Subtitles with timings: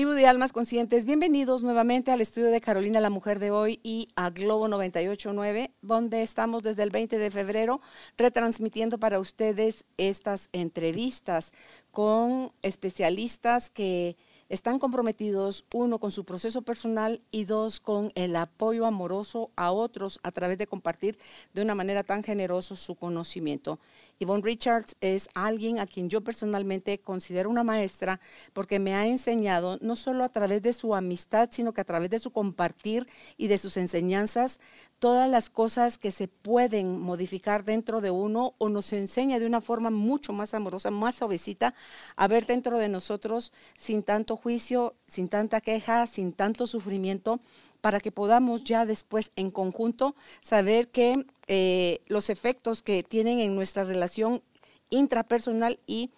[0.00, 4.08] Tribu de Almas Conscientes, bienvenidos nuevamente al estudio de Carolina la Mujer de hoy y
[4.16, 7.82] a Globo 989, donde estamos desde el 20 de febrero
[8.16, 11.52] retransmitiendo para ustedes estas entrevistas
[11.90, 14.16] con especialistas que
[14.48, 20.18] están comprometidos, uno, con su proceso personal y dos, con el apoyo amoroso a otros
[20.22, 21.18] a través de compartir
[21.54, 23.78] de una manera tan generosa su conocimiento.
[24.20, 28.20] Yvonne Richards es alguien a quien yo personalmente considero una maestra
[28.52, 32.10] porque me ha enseñado no solo a través de su amistad, sino que a través
[32.10, 34.60] de su compartir y de sus enseñanzas
[34.98, 39.62] todas las cosas que se pueden modificar dentro de uno o nos enseña de una
[39.62, 41.74] forma mucho más amorosa, más suavecita
[42.14, 47.40] a ver dentro de nosotros sin tanto juicio, sin tanta queja, sin tanto sufrimiento,
[47.80, 53.54] para que podamos ya después en conjunto saber que eh, los efectos que tienen en
[53.54, 54.42] nuestra relación
[54.90, 56.10] intrapersonal y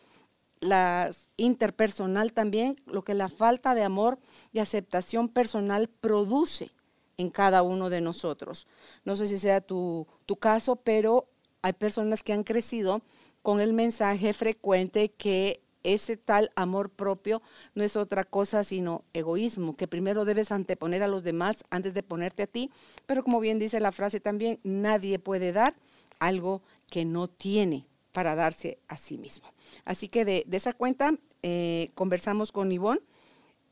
[0.60, 4.18] la interpersonal también, lo que la falta de amor
[4.52, 6.70] y aceptación personal produce
[7.16, 8.66] en cada uno de nosotros.
[9.04, 11.28] No sé si sea tu, tu caso, pero
[11.62, 13.02] hay personas que han crecido
[13.42, 17.42] con el mensaje frecuente que ese tal amor propio
[17.74, 22.02] no es otra cosa sino egoísmo, que primero debes anteponer a los demás antes de
[22.02, 22.70] ponerte a ti,
[23.06, 25.74] pero como bien dice la frase también, nadie puede dar
[26.18, 29.48] algo que no tiene para darse a sí mismo.
[29.84, 33.00] Así que de, esa cuenta eh, conversamos con Ivonne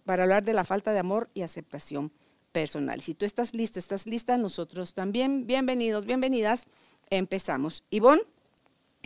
[0.05, 2.11] para hablar de la falta de amor y aceptación
[2.53, 3.01] personal.
[3.01, 5.47] Si tú estás listo, estás lista, nosotros también.
[5.47, 6.67] Bienvenidos, bienvenidas.
[7.11, 7.85] Empezamos.
[7.91, 8.23] Ivonne.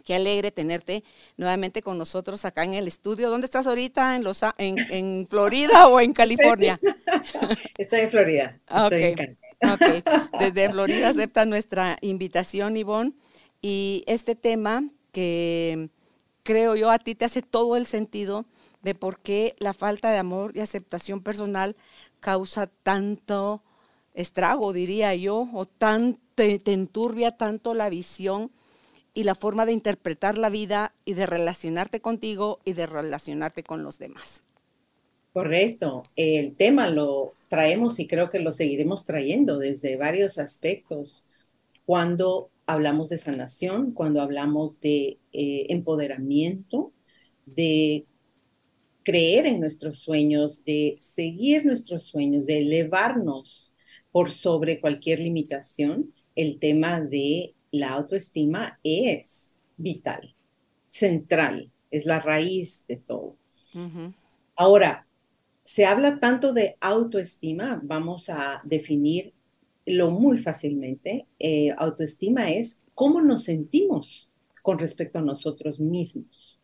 [0.05, 1.03] Qué alegre tenerte
[1.39, 3.31] nuevamente con nosotros acá en el estudio.
[3.31, 4.17] ¿Dónde estás ahorita?
[4.17, 6.79] ¿En, los, en, Florida o en California?
[7.79, 8.61] Estoy en Florida.
[8.69, 10.05] Estoy
[10.39, 13.15] Desde Florida acepta nuestra invitación, Ivonne.
[13.63, 15.89] Y este tema que
[16.43, 18.45] creo yo a ti te hace todo el sentido
[18.83, 21.77] de por qué la falta de amor y aceptación personal
[22.21, 23.63] causa tanto
[24.13, 28.51] estrago, diría yo, o tan, te enturbia tanto la visión
[29.15, 33.83] y la forma de interpretar la vida y de relacionarte contigo y de relacionarte con
[33.83, 34.43] los demás.
[35.33, 36.03] Correcto.
[36.17, 41.25] El tema lo traemos y creo que lo seguiremos trayendo desde varios aspectos.
[41.87, 46.93] Cuando hablamos de sanación, cuando hablamos de eh, empoderamiento,
[47.47, 48.07] de
[49.03, 53.75] creer en nuestros sueños, de seguir nuestros sueños, de elevarnos
[54.11, 60.35] por sobre cualquier limitación, el tema de la autoestima es vital,
[60.89, 63.37] central, es la raíz de todo.
[64.57, 65.07] Ahora,
[65.65, 71.27] se habla tanto de autoestima, vamos a definirlo muy fácilmente.
[71.39, 74.31] Eh, autoestima es cómo nos sentimos
[74.63, 76.61] con respecto a nosotros mismos,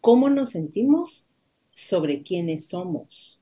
[0.00, 1.28] cómo nos sentimos
[1.70, 3.40] sobre quiénes somos.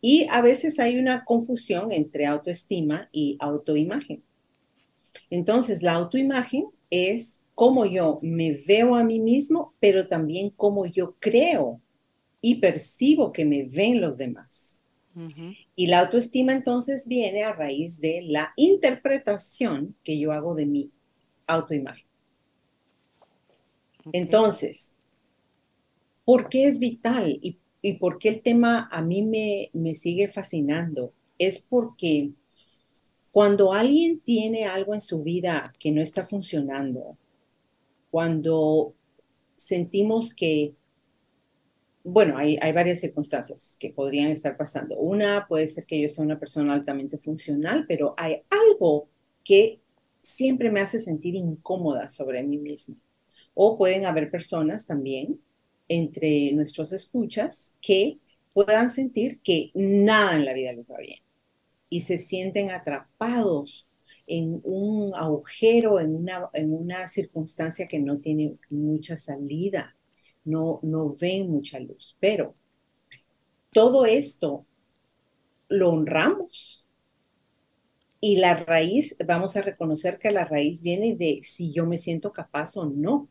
[0.00, 4.22] Y a veces hay una confusión entre autoestima y autoimagen.
[5.30, 11.16] Entonces, la autoimagen es cómo yo me veo a mí mismo, pero también cómo yo
[11.18, 11.80] creo
[12.40, 14.78] y percibo que me ven los demás.
[15.74, 20.92] Y la autoestima entonces viene a raíz de la interpretación que yo hago de mi
[21.48, 22.06] autoimagen.
[24.12, 24.94] Entonces,
[26.24, 27.58] ¿por qué es vital y,
[27.94, 31.12] por qué el tema a mí me, me sigue fascinando?
[31.36, 32.30] Es porque
[33.30, 37.16] cuando alguien tiene algo en su vida que no está funcionando,
[38.10, 38.94] cuando
[39.56, 40.74] sentimos que,
[42.04, 44.96] bueno, hay, varias circunstancias que podrían estar pasando.
[44.96, 49.08] Una puede ser que yo sea una persona altamente funcional, pero hay algo
[49.44, 49.80] que
[50.20, 52.96] siempre me hace sentir incómoda sobre mí misma.
[53.54, 55.40] O pueden haber personas también
[55.88, 58.18] entre nuestros escuchas que
[58.52, 61.27] puedan sentir que nada en la vida les va bien
[61.90, 63.88] y se sienten atrapados
[64.26, 69.96] en un agujero, en una, en una circunstancia que no tiene mucha salida,
[70.44, 72.16] no, no ven mucha luz.
[72.20, 72.54] Pero
[73.72, 74.66] todo esto
[75.68, 76.84] lo honramos.
[78.20, 82.32] Y la raíz, vamos a reconocer que la raíz viene de si yo me siento
[82.32, 83.28] capaz o no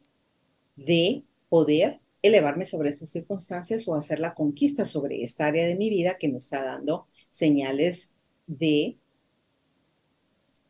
[0.77, 5.89] de poder elevarme sobre estas circunstancias o hacer la conquista sobre esta área de mi
[5.89, 8.15] vida que me está dando señales
[8.47, 8.99] de,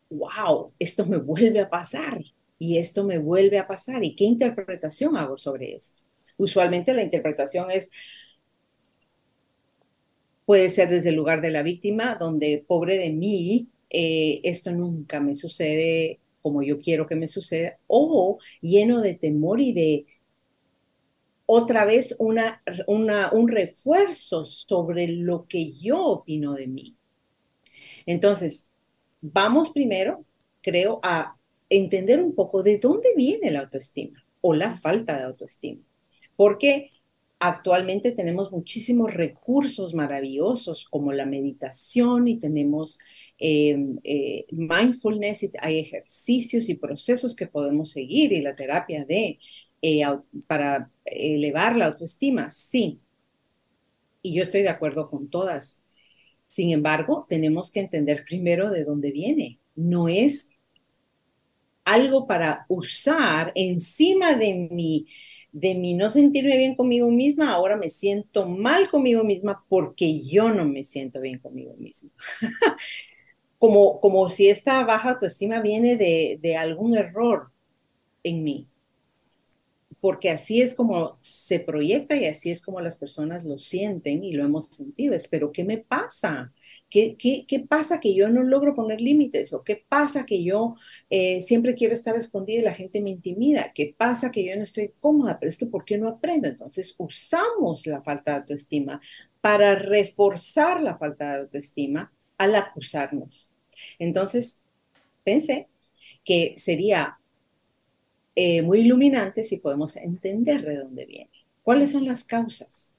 [0.10, 2.22] wow, esto me vuelve a pasar.
[2.60, 4.04] y esto me vuelve a pasar.
[4.04, 6.02] ¿Y qué interpretación hago sobre esto?
[6.38, 7.92] Usualmente la interpretación es,
[10.46, 15.20] puede ser desde el lugar de la víctima, donde pobre de mí, eh, esto nunca
[15.20, 20.06] me sucede como yo quiero que me suceda, o lleno de temor y de
[21.46, 26.97] otra vez una, un refuerzo sobre lo que yo opino de mí.
[28.08, 28.68] Entonces,
[29.22, 30.26] vamos primero,
[30.64, 31.38] creo, a
[31.70, 35.82] entender un poco de dónde viene la autoestima o la falta de autoestima.
[36.36, 36.92] Porque
[37.40, 42.98] actualmente tenemos muchísimos recursos maravillosos como la meditación y tenemos
[43.38, 49.40] em, eh, mindfulness, y hay ejercicios y procesos que podemos seguir y la terapia de
[49.82, 50.02] eh,
[50.48, 53.00] para elevar la autoestima, sí.
[54.22, 55.78] Y yo estoy de acuerdo con todas.
[56.48, 59.60] Sin embargo, tenemos que entender primero de dónde viene.
[59.76, 60.50] No es
[61.84, 65.08] algo para usar encima de mi,
[65.52, 70.54] de mi no sentirme bien conmigo misma, ahora me siento mal conmigo misma porque yo
[70.54, 72.10] no me siento bien conmigo misma.
[73.60, 77.52] como, como si esta baja autoestima viene de, de algún error
[78.24, 78.68] en mí
[80.00, 84.34] porque así es como se proyecta y así es como las personas lo sienten y
[84.34, 85.14] lo hemos sentido.
[85.16, 86.54] Es, pero ¿qué me pasa?
[86.90, 89.54] ¿Qué, qué, qué pasa que yo no logro poner límites?
[89.54, 90.76] ¿O qué pasa que yo
[91.10, 93.72] eh, siempre quiero estar escondida y la gente me intimida?
[93.74, 95.40] ¿Qué pasa que yo no estoy cómoda?
[95.40, 96.48] Pero es que ¿por qué no aprendo?
[96.48, 99.02] Entonces usamos la falta de autoestima
[99.42, 103.50] para reforzar la falta de autoestima al acusarnos.
[104.00, 104.60] Entonces,
[105.24, 105.68] pensé
[106.24, 107.20] que sería
[108.38, 111.32] eh, muy iluminante si podemos entender de dónde viene.
[111.64, 112.94] ¿Cuáles son las causas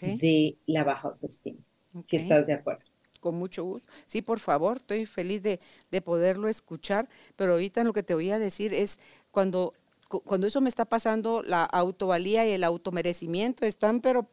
[0.00, 1.60] de la baja autoestima?
[2.04, 2.86] Si estás de acuerdo.
[3.20, 3.90] Con mucho gusto.
[4.06, 8.30] Sí, por favor, estoy feliz de, de poderlo escuchar, pero ahorita lo que te voy
[8.30, 8.98] a decir es
[9.30, 9.74] cuando
[10.08, 14.28] cuando eso me está pasando, la autovalía y el automerecimiento están, pero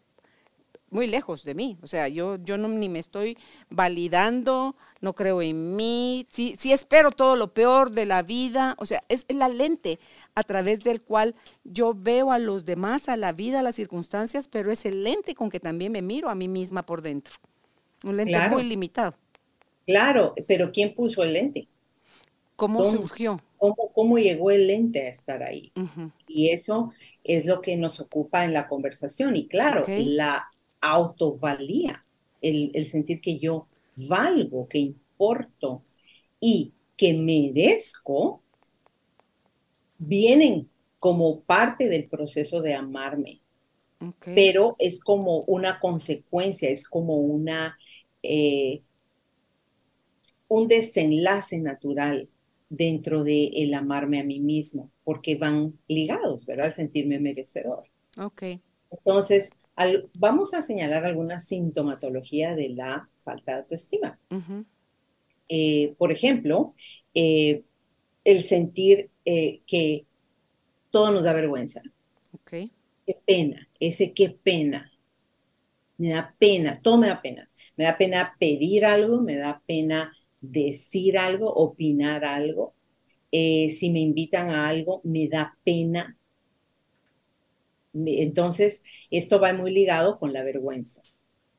[0.91, 1.77] muy lejos de mí.
[1.81, 3.37] O sea, yo, yo no, ni me estoy
[3.69, 8.75] validando, no creo en mí, sí, sí espero todo lo peor de la vida.
[8.77, 9.99] O sea, es la lente
[10.35, 11.33] a través del cual
[11.63, 15.33] yo veo a los demás, a la vida, a las circunstancias, pero es el lente
[15.33, 17.33] con que también me miro a mí misma por dentro.
[18.03, 19.15] Un lente muy limitado.
[19.85, 21.67] Claro, pero ¿quién puso el lente?
[22.55, 23.41] ¿Cómo, surgió?
[23.57, 25.71] Cómo, ¿Cómo, llegó el lente a estar ahí?
[26.27, 26.91] Y eso
[27.23, 29.35] es lo que nos ocupa en la conversación.
[29.35, 32.05] Y claro, la autovalía,
[32.41, 35.83] el, el sentir que yo valgo, que importo
[36.39, 38.43] y que merezco,
[39.97, 40.69] vienen
[40.99, 43.41] como parte del proceso de amarme.
[44.33, 47.77] Pero es como una consecuencia, es como una,
[48.23, 48.83] eh,
[50.47, 52.29] un desenlace natural
[52.69, 56.67] dentro de el amarme a mí mismo, porque van ligados, ¿verdad?
[56.67, 57.89] Al sentirme merecedor.
[58.17, 58.61] Ok.
[58.91, 59.49] Entonces,
[60.15, 64.19] vamos a señalar alguna sintomatología de la falta de autoestima.
[65.47, 66.75] Eh, por ejemplo,
[67.13, 67.63] eh,
[68.23, 70.05] el sentir eh, que
[70.89, 71.81] todo nos da vergüenza.
[72.33, 72.71] Okay.
[73.05, 74.91] Qué pena, ese qué pena.
[75.97, 77.49] Me da pena, todo me da pena.
[77.75, 82.73] Me da pena pedir algo, me da pena decir algo, opinar algo.
[83.31, 86.17] si me invitan a algo, me da pena
[87.93, 91.01] entonces, esto va muy ligado con la vergüenza,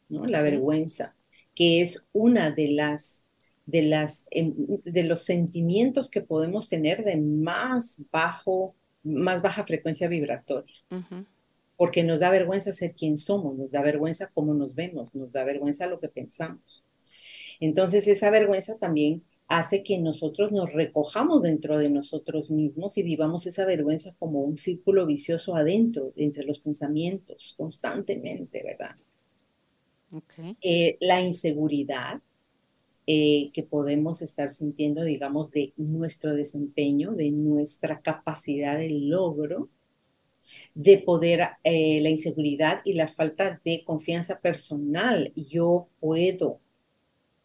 [0.08, 0.26] ¿no?
[0.26, 1.14] La vergüenza,
[1.54, 3.22] que es una de las,
[3.66, 10.08] de las, em, de los sentimientos que podemos tener de más bajo, más baja frecuencia
[10.08, 10.74] vibratoria.
[11.76, 15.44] Porque nos da vergüenza ser quien somos, nos da vergüenza cómo nos vemos, nos da
[15.44, 16.84] vergüenza lo que pensamos.
[17.60, 23.46] Entonces, esa vergüenza también hace que nosotros nos recojamos dentro de nosotros mismos y vivamos
[23.46, 28.96] esa vergüenza como un círculo vicioso adentro, entre los pensamientos, constantemente, ¿verdad?
[30.60, 32.20] Eh, la inseguridad
[33.06, 39.68] eh, que podemos estar sintiendo, digamos, de nuestro desempeño, de nuestra capacidad de logro,
[40.74, 45.32] de poder, eh, la inseguridad y la falta de confianza personal.
[45.34, 46.60] Yo puedo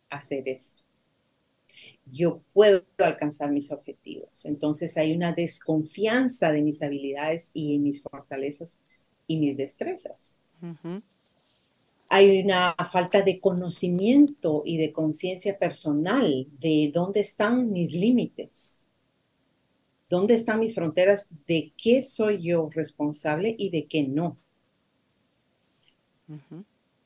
[0.10, 0.87] hacer esto
[2.11, 4.45] yo puedo alcanzar mis objetivos.
[4.45, 8.79] Entonces hay una desconfianza de mis habilidades y mis fortalezas
[9.27, 10.35] y mis destrezas.
[12.09, 18.85] Hay una falta de conocimiento y de conciencia personal de dónde están mis límites,
[20.09, 24.37] dónde están mis fronteras, de qué soy yo responsable y de qué no.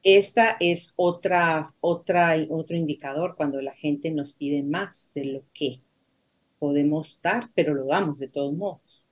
[0.03, 5.81] Esta es otra, otra, otro indicador cuando la gente nos pide más de lo que
[6.59, 9.05] podemos dar, pero lo damos de todos modos.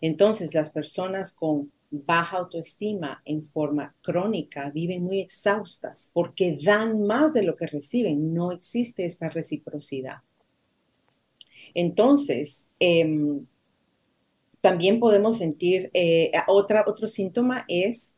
[0.00, 7.32] Entonces, las personas con baja autoestima en forma crónica viven muy exhaustas porque dan más
[7.32, 8.32] de lo que reciben.
[8.34, 10.18] No existe esta reciprocidad.
[11.74, 13.46] Entonces, em,
[14.60, 18.14] también podemos sentir, eh, otra, otro síntoma es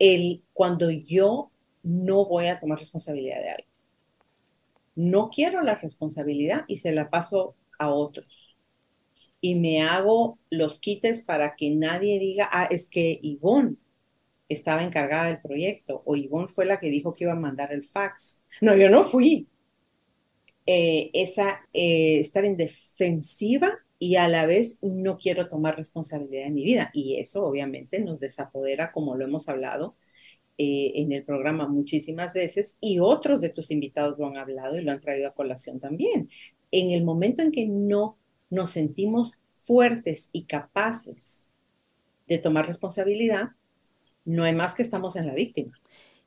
[0.00, 1.52] el cuando yo
[1.84, 3.68] no voy a tomar responsabilidad de algo.
[4.96, 8.56] No quiero la responsabilidad y se la paso a otros.
[9.40, 13.76] Y me hago los quites para que nadie diga, ah, es que Ivonne
[14.48, 17.86] estaba encargada del proyecto o Ivonne fue la que dijo que iba a mandar el
[17.86, 18.40] fax.
[18.60, 19.48] No, yo no fui.
[20.66, 26.50] Eh, esa, eh, estar en defensiva y a la vez no quiero tomar responsabilidad de
[26.50, 26.90] mi vida.
[26.94, 29.94] Y eso obviamente nos desapodera, como lo hemos hablado
[30.56, 34.82] eh, en el programa muchísimas veces, y otros de tus invitados lo han hablado y
[34.82, 36.30] lo han traído a colación también.
[36.70, 38.16] En el momento en que no
[38.48, 41.46] nos sentimos fuertes y capaces
[42.26, 43.50] de tomar responsabilidad,
[44.24, 45.78] no hay más que estamos en la víctima.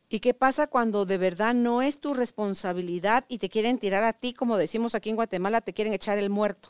[0.10, 4.14] ¿Y qué pasa cuando de verdad no es tu responsabilidad y te quieren tirar a
[4.14, 6.70] ti, como decimos aquí en Guatemala, te quieren echar el muerto?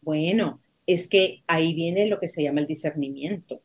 [0.00, 3.62] Bueno, es que ahí viene lo que se llama el discernimiento.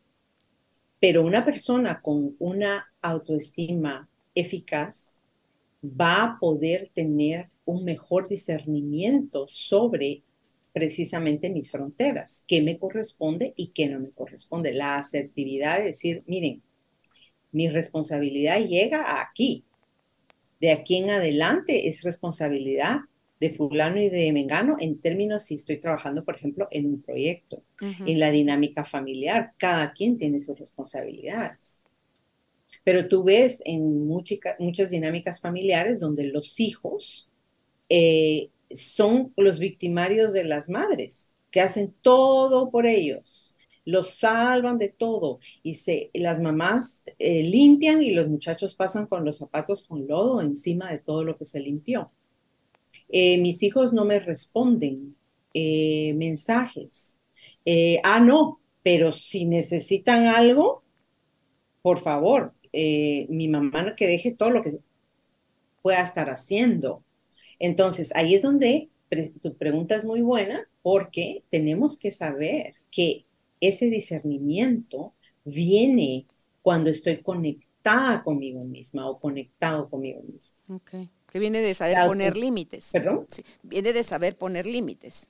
[1.00, 5.12] Pero una persona con una autoestima eficaz
[5.84, 10.24] va a poder tener un mejor discernimiento sobre
[10.74, 14.74] precisamente mis fronteras, qué me corresponde y qué no me corresponde.
[14.74, 16.62] La asertividad de decir, miren,
[17.52, 19.64] mi responsabilidad llega aquí.
[20.60, 23.00] De aquí en adelante es responsabilidad
[23.46, 27.64] de fulano y de mengano en términos si estoy trabajando, por ejemplo, en un proyecto,
[27.80, 29.54] en la dinámica familiar.
[29.58, 31.80] Cada quien tiene sus responsabilidades.
[32.84, 37.30] Pero tú ves en muchas dinámicas familiares donde los hijos
[37.90, 44.90] eh, son los victimarios de las madres, que hacen todo por ellos, los salvan de
[44.90, 50.08] todo y se, las mamás eh, limpian y los muchachos pasan con los zapatos con
[50.08, 52.12] lodo encima de todo lo que se limpió.
[53.18, 55.16] Eh, mis hijos no me responden
[55.54, 57.14] eh, mensajes.
[57.64, 60.84] Eh, ah, no, pero si necesitan algo,
[61.82, 64.80] por favor, mi mamá que deje todo lo que
[65.82, 67.06] pueda estar haciendo.
[67.58, 68.90] Entonces, ahí es donde
[69.42, 73.26] tu pregunta es muy buena porque tenemos que saber que
[73.62, 75.14] ese discernimiento
[75.46, 76.28] viene
[76.62, 80.60] cuando estoy conectada conmigo misma o conectado conmigo misma.
[81.36, 82.92] Que viene de saber poner límites.
[82.94, 83.28] ¿Perdón?
[83.62, 85.30] viene de saber poner límites.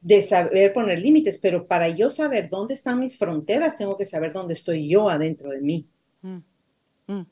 [0.00, 4.32] De saber poner límites, pero para yo saber dónde están mis fronteras, tengo que saber
[4.32, 5.86] dónde estoy yo adentro de mí.
[6.22, 6.38] Mm,
[7.08, 7.26] mm.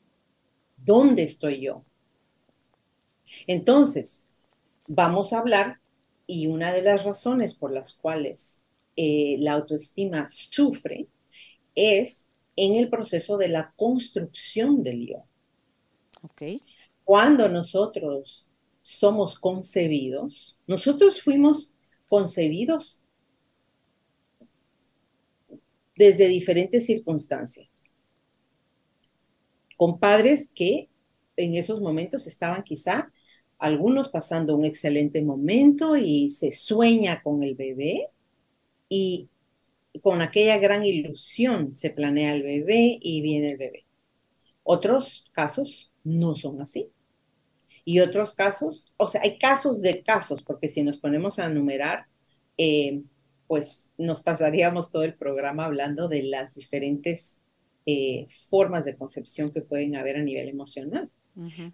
[0.77, 1.83] ¿Dónde estoy yo?
[3.47, 4.21] Entonces,
[4.85, 5.79] vamos a hablar
[6.27, 8.61] y una de las razones por las cuales
[8.95, 11.07] eh, la autoestima sufre
[11.73, 15.25] es en el proceso de la construcción del yo.
[16.21, 16.61] Okay
[17.03, 18.47] cuando nosotros
[18.81, 21.73] somos concebidos, nosotros fuimos
[22.07, 23.01] concebidos
[25.95, 27.83] desde diferentes circunstancias,
[29.77, 30.89] con padres que
[31.37, 33.11] en esos momentos estaban quizá
[33.57, 38.09] algunos pasando un excelente momento y se sueña con el bebé
[38.89, 39.29] y
[40.01, 43.85] con aquella gran ilusión se planea el bebé y viene el bebé.
[44.63, 46.91] Otros casos no son así.
[47.85, 52.07] Y otros casos, o sea, hay casos de casos, porque si nos ponemos a enumerar,
[52.57, 53.03] eh,
[53.47, 57.37] pues nos pasaríamos todo el programa hablando de las diferentes
[57.85, 61.09] eh, formas de concepción que pueden haber a nivel emocional.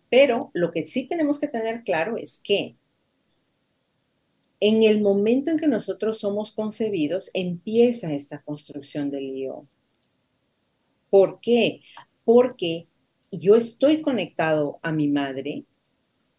[0.09, 2.77] Pero lo que sí tenemos que tener claro es que
[4.59, 9.67] en el momento en que nosotros somos concebidos, empieza esta construcción del yo.
[11.09, 11.81] ¿Por qué?
[12.25, 12.88] Porque
[13.31, 15.65] yo estoy conectado a mi madre,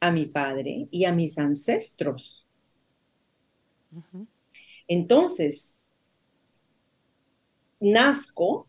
[0.01, 2.47] a mi padre y a mis ancestros.
[4.89, 5.75] Entonces,
[7.79, 8.69] nazco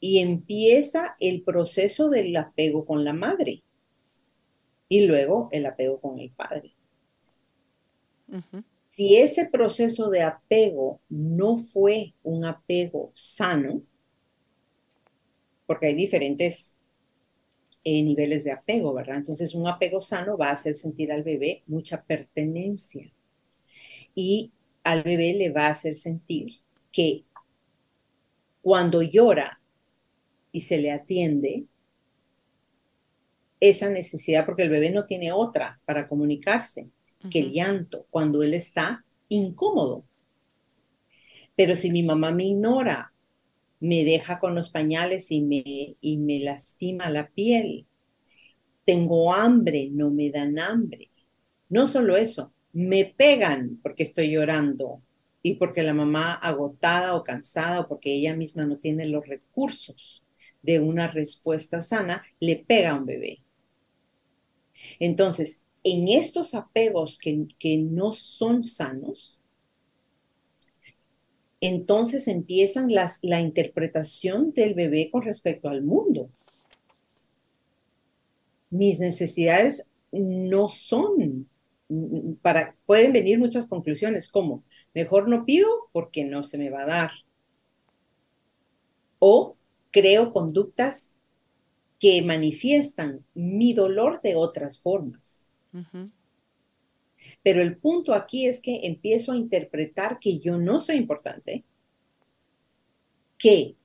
[0.00, 3.62] y empieza el proceso del apego con la madre
[4.88, 6.74] y luego el apego con el padre.
[8.96, 13.82] Si ese proceso de apego no fue un apego sano,
[15.66, 16.73] porque hay diferentes
[17.84, 19.18] eh, niveles de apego, ¿verdad?
[19.18, 23.12] Entonces, un apego sano va a hacer sentir al bebé mucha pertenencia
[24.14, 26.54] y al bebé le va a hacer sentir
[26.90, 27.24] que
[28.62, 29.60] cuando llora
[30.52, 31.66] y se le atiende,
[33.60, 36.90] esa necesidad, porque el bebé no tiene otra para comunicarse,
[37.30, 40.04] que el llanto cuando él está incómodo.
[41.56, 43.13] Pero si mi mamá me ignora,
[43.80, 47.86] me deja con los pañales y me, y me lastima la piel,
[48.84, 51.10] tengo hambre, no me dan hambre.
[51.68, 55.02] No solo eso, me pegan porque estoy llorando
[55.42, 60.24] y porque la mamá agotada o cansada o porque ella misma no tiene los recursos
[60.62, 63.42] de una respuesta sana, le pega a un bebé.
[64.98, 69.33] Entonces, en estos apegos que, que no son sanos,
[71.66, 76.28] entonces empiezan las, la interpretación del bebé con respecto al mundo.
[78.70, 81.48] Mis necesidades no son
[82.42, 86.86] para, pueden venir muchas conclusiones, como mejor no pido porque no se me va a
[86.86, 87.10] dar.
[89.18, 89.56] O
[89.90, 91.08] creo conductas
[91.98, 95.40] que manifiestan mi dolor de otras formas.
[97.44, 101.64] Pero el punto aquí es que empiezo a interpretar que yo no soy importante,
[103.38, 103.76] que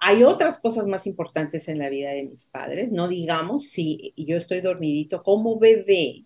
[0.00, 4.36] hay otras cosas más importantes en la vida de mis padres, no digamos si yo
[4.36, 6.24] estoy dormidito como bebé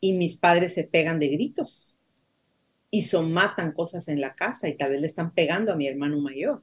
[0.00, 1.94] y mis padres se pegan de gritos
[2.90, 5.86] y son matan cosas en la casa y tal vez le están pegando a mi
[5.86, 6.62] hermano mayor.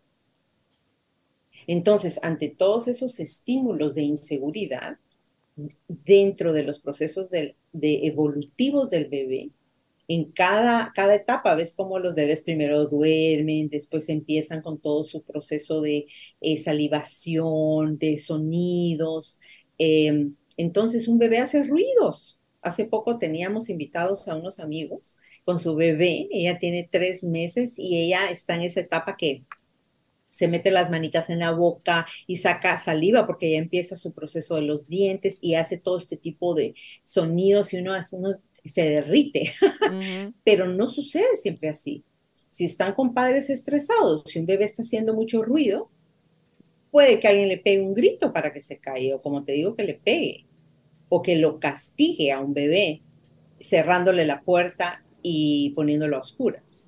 [1.68, 5.00] Entonces, ante todos esos estímulos de inseguridad,
[5.88, 9.52] dentro de los procesos de, evolutivos del bebé,
[10.08, 15.24] en cada, cada etapa ves cómo los bebés primero duermen, después empiezan con todo su
[15.24, 16.08] proceso de
[16.42, 19.40] eh, salivación, de sonidos.
[19.78, 22.40] Em, entonces un bebé hace ruidos.
[22.62, 26.28] Hace poco teníamos invitados a unos amigos con su bebé.
[26.32, 29.46] Ella tiene tres meses y ella está en esa etapa que
[30.38, 34.54] se mete las manitas en la boca y saca saliva porque ya empieza su proceso
[34.54, 38.84] de los dientes y hace todo este tipo de sonidos y uno hace unos se
[38.84, 39.52] derrite,
[40.44, 42.04] pero no sucede siempre así.
[42.52, 45.90] Si están con padres estresados, si un bebé está haciendo mucho ruido,
[46.92, 49.76] puede que alguien le pegue un grito para que se caiga, o como te digo,
[49.76, 50.46] que le pegue,
[51.10, 53.02] o que lo castigue a un bebé
[53.60, 56.87] cerrándole la puerta y poniéndolo a oscuras.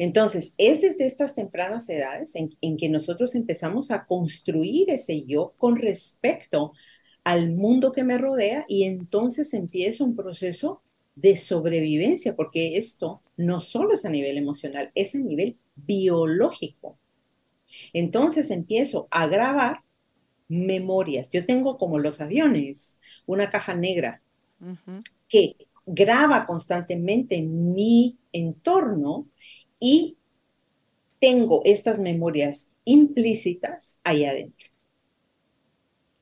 [0.00, 5.52] Entonces, es desde estas tempranas edades en, en, que nosotros empezamos a construir ese yo
[5.58, 6.72] con respecto
[7.22, 10.80] al mundo que me rodea y entonces empieza un proceso
[11.16, 16.96] de sobrevivencia, porque esto no solo es a nivel emocional, es a nivel biológico.
[17.92, 19.82] Entonces empiezo a grabar
[20.48, 21.30] memorias.
[21.30, 24.22] Yo tengo como los aviones, una caja negra
[25.28, 29.26] que graba constantemente mi entorno
[29.80, 30.18] y
[31.20, 34.68] tengo estas memorias implícitas ahí adentro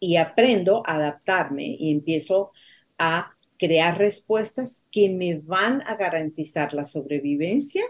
[0.01, 2.53] y aprendo a adaptarme y empiezo
[2.99, 7.85] a crear respuestas que me van a garantizar la sobrevivencia,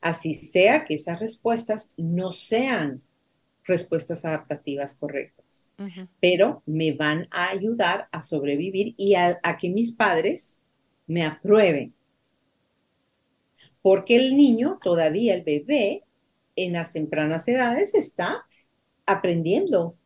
[0.00, 3.02] así sea que esas respuestas no sean
[3.64, 5.70] respuestas adaptativas correctas,
[6.20, 10.58] pero me van a ayudar a sobrevivir y a, a que mis padres
[11.06, 11.94] me aprueben.
[13.82, 16.04] Porque el niño, todavía el bebé,
[16.56, 18.46] en las tempranas edades está
[19.06, 19.96] aprendiendo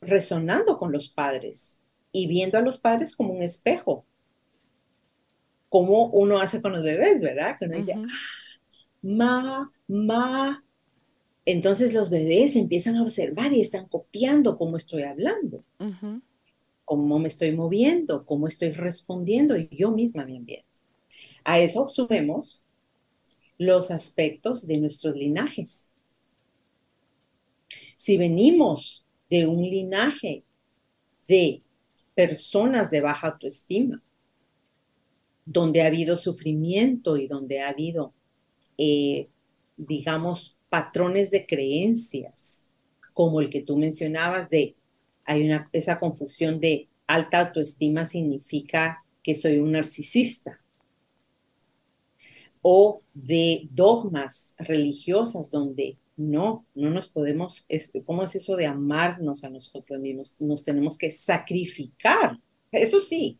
[0.00, 1.78] resonando con los padres
[2.12, 4.04] y viendo a los padres como un espejo.
[5.68, 7.56] Como uno hace con los bebés, ¿verdad?
[7.58, 8.04] Que uno dice, ah,
[9.02, 10.64] ma, ma.
[11.44, 15.64] Entonces los bebés empiezan a observar y están copiando cómo estoy hablando,
[16.84, 20.66] cómo me estoy moviendo, cómo estoy respondiendo y yo misma me ambiente.
[21.44, 22.64] A eso sumemos
[23.60, 25.86] los aspectos de nuestros linajes.
[27.94, 30.44] Si venimos de un linaje
[31.28, 31.62] de
[32.14, 34.02] personas de baja autoestima,
[35.44, 38.14] donde ha habido sufrimiento y donde ha habido,
[38.78, 39.28] eh,
[39.76, 42.62] digamos, patrones de creencias,
[43.12, 44.74] como el que tú mencionabas de,
[45.26, 50.59] hay una, esa confusión de alta autoestima significa que soy un narcisista,
[52.62, 57.64] o de dogmas religiosas donde no, no nos podemos,
[58.04, 60.36] ¿cómo es eso de amarnos a nosotros mismos?
[60.38, 62.38] Nos tenemos que sacrificar,
[62.70, 63.38] eso sí,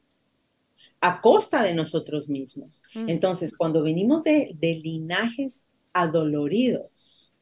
[1.01, 2.83] a costa de nosotros mismos.
[2.95, 3.09] Mm.
[3.09, 7.33] Entonces, cuando venimos de, linajes adoloridos,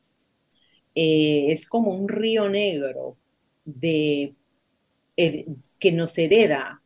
[0.94, 3.16] eh, es como un río negro
[3.64, 4.34] de,
[5.16, 6.82] que nos hereda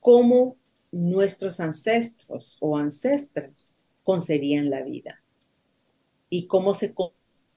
[0.00, 0.56] cómo
[0.92, 3.70] nuestros ancestros o ancestras
[4.04, 5.22] concebían la vida
[6.30, 6.94] y cómo se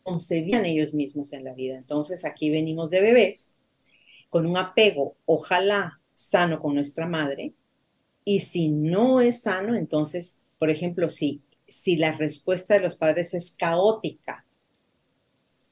[0.03, 1.77] concebían ellos mismos en la vida.
[1.77, 3.45] Entonces aquí venimos de bebés
[4.29, 7.53] con un apego, ojalá sano con nuestra madre.
[8.25, 13.33] Y si no es sano, entonces, por ejemplo, si, si la respuesta de los padres
[13.33, 14.45] es caótica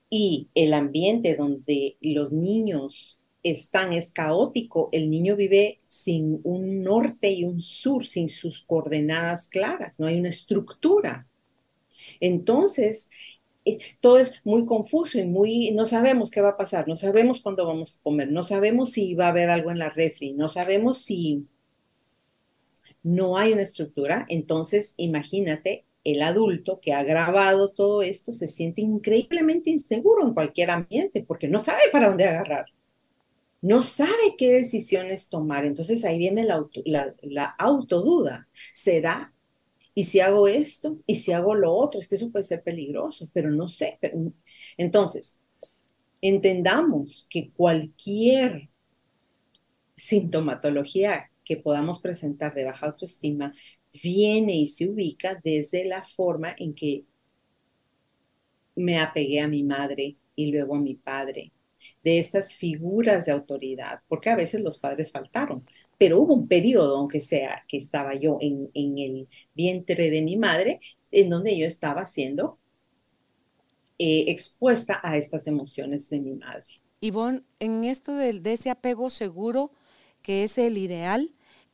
[0.09, 3.16] y el ambiente donde los niños
[3.51, 9.47] están es caótico, el niño vive sin un norte y un sur, sin sus coordenadas
[9.47, 11.27] claras, no hay una estructura.
[12.19, 13.09] Entonces,
[13.65, 17.41] eh, todo es muy confuso y muy, no sabemos qué va a pasar, no sabemos
[17.41, 20.47] cuándo vamos a comer, no sabemos si va a haber algo en la refri, no
[20.49, 21.45] sabemos si
[23.03, 24.25] no hay una estructura.
[24.29, 30.71] Entonces, imagínate, el adulto que ha grabado todo esto se siente increíblemente inseguro en cualquier
[30.71, 32.67] ambiente porque no sabe para dónde agarrar,
[33.61, 35.65] no sabe qué decisiones tomar.
[35.65, 38.47] Entonces ahí viene la, autoduda.
[38.73, 39.33] ¿Será
[39.93, 43.31] y si hago esto, y si hago lo otro, es que eso puede ser peligroso,
[43.33, 43.97] pero no sé.
[44.77, 45.39] Entonces,
[46.21, 48.69] entendamos que cualquier
[49.95, 53.51] sintomatología que podamos presentar de baja autoestima
[53.91, 57.05] viene y se ubica desde la forma en que
[58.75, 61.51] me apegué a mi madre y luego a mi padre,
[62.03, 65.63] de estas figuras de autoridad, porque a veces los padres faltaron,
[65.97, 70.79] pero hubo un periodo, aunque sea que estaba yo en, el vientre de mi madre,
[71.11, 72.59] en donde yo estaba siendo
[73.97, 76.65] eh, expuesta a estas emociones de mi madre.
[77.01, 79.71] Ivonne, en esto de, de ese apego seguro,
[80.21, 81.31] que es el ideal,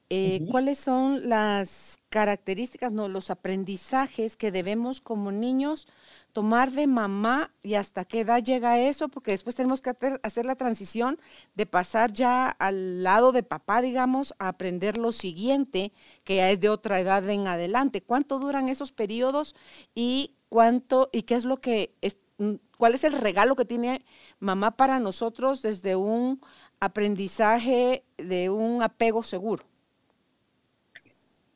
[0.10, 5.88] eh, ¿cuáles son las características, no, los aprendizajes que debemos como niños
[6.32, 10.56] tomar de mamá y hasta qué edad llega eso, porque después tenemos que hacer la
[10.56, 11.19] transición
[11.56, 15.91] de pasar ya al lado de papá, digamos, a aprender lo siguiente,
[16.23, 18.04] que ya es de otra edad en adelante.
[18.04, 19.56] ¿Cuánto duran esos periodos
[19.95, 21.95] y cuánto y qué es lo que
[22.38, 24.06] mm, cuál es el regalo que tiene
[24.39, 26.41] mamá para nosotros desde un
[26.80, 29.63] aprendizaje de un apego seguro?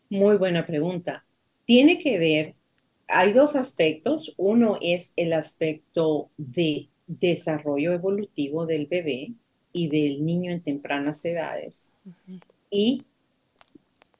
[0.09, 1.25] Muy buena pregunta.
[1.65, 2.55] Tiene que ver,
[3.07, 4.33] hay dos aspectos.
[4.37, 9.33] Uno es el aspecto de desarrollo evolutivo del bebé
[9.73, 11.83] y del niño en tempranas edades.
[12.69, 13.03] Y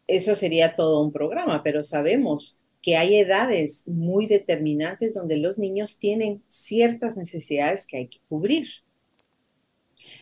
[0.08, 6.00] eso sería todo un programa, pero sabemos que hay edades muy determinantes donde los niños
[6.00, 8.68] tienen ciertas necesidades que hay que cubrir.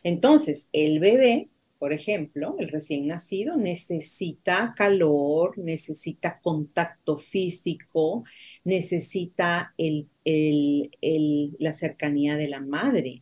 [0.04, 1.50] Entonces, el bebé
[1.86, 8.24] por ejemplo, el recién nacido necesita calor, necesita contacto físico,
[8.64, 13.22] necesita la cercanía de la madre.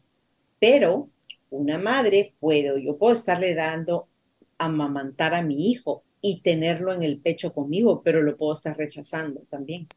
[0.62, 1.10] Pero
[1.50, 4.08] una madre puedo, yo puedo estarle dando
[4.58, 9.42] amamantar a mi hijo y tenerlo en el pecho conmigo, pero lo puedo estar rechazando
[9.50, 9.90] también.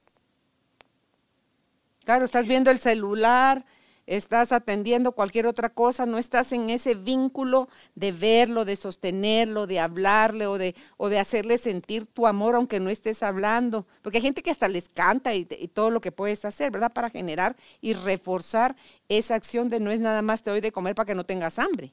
[2.02, 3.64] Claro, estás viendo el celular,
[4.06, 9.80] estás atendiendo cualquier otra cosa, no estás en ese vínculo de verlo, de sostenerlo, de
[9.80, 13.86] hablarle o de, o de hacerle sentir tu amor aunque no estés hablando.
[14.02, 16.92] Porque hay gente que hasta les canta y, todo lo que puedes hacer, ¿verdad?
[16.92, 18.76] Para generar y reforzar
[19.08, 21.58] esa acción de no es nada más te doy de comer para que no tengas
[21.58, 21.92] hambre.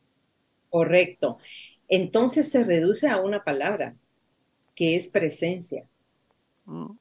[0.69, 1.39] Correcto.
[1.88, 3.95] Entonces se reduce a una palabra,
[4.76, 5.86] que es presencia.
[6.65, 6.91] Mm.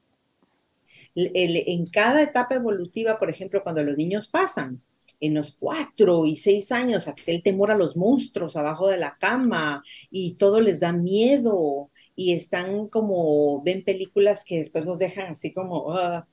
[1.15, 4.81] en cada etapa evolutiva, por ejemplo, cuando los niños pasan,
[5.23, 9.81] en los cuatro y seis años, aquel temor a los monstruos abajo de la cama
[10.11, 15.53] y todo les da miedo y están como, ven películas que después los dejan así
[15.53, 16.27] como, ah".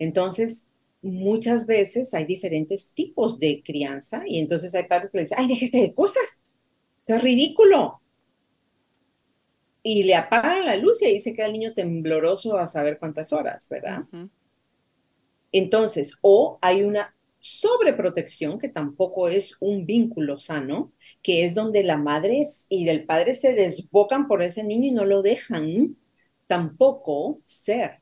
[0.00, 0.64] entonces
[1.02, 5.46] muchas veces hay diferentes tipos de crianza y entonces hay padres que le dicen, ay,
[5.46, 6.40] déjate de cosas,
[7.06, 8.00] es ridículo.
[9.84, 13.32] Y le apagan la luz y ahí se queda el niño tembloroso a saber cuántas
[13.32, 14.02] horas, ¿verdad?
[15.52, 21.98] Entonces, o hay una sobreprotección, que tampoco es un vínculo sano, que es donde la
[21.98, 25.96] madre y el padre se desbocan por ese niño y no lo dejan
[26.46, 28.00] tampoco ser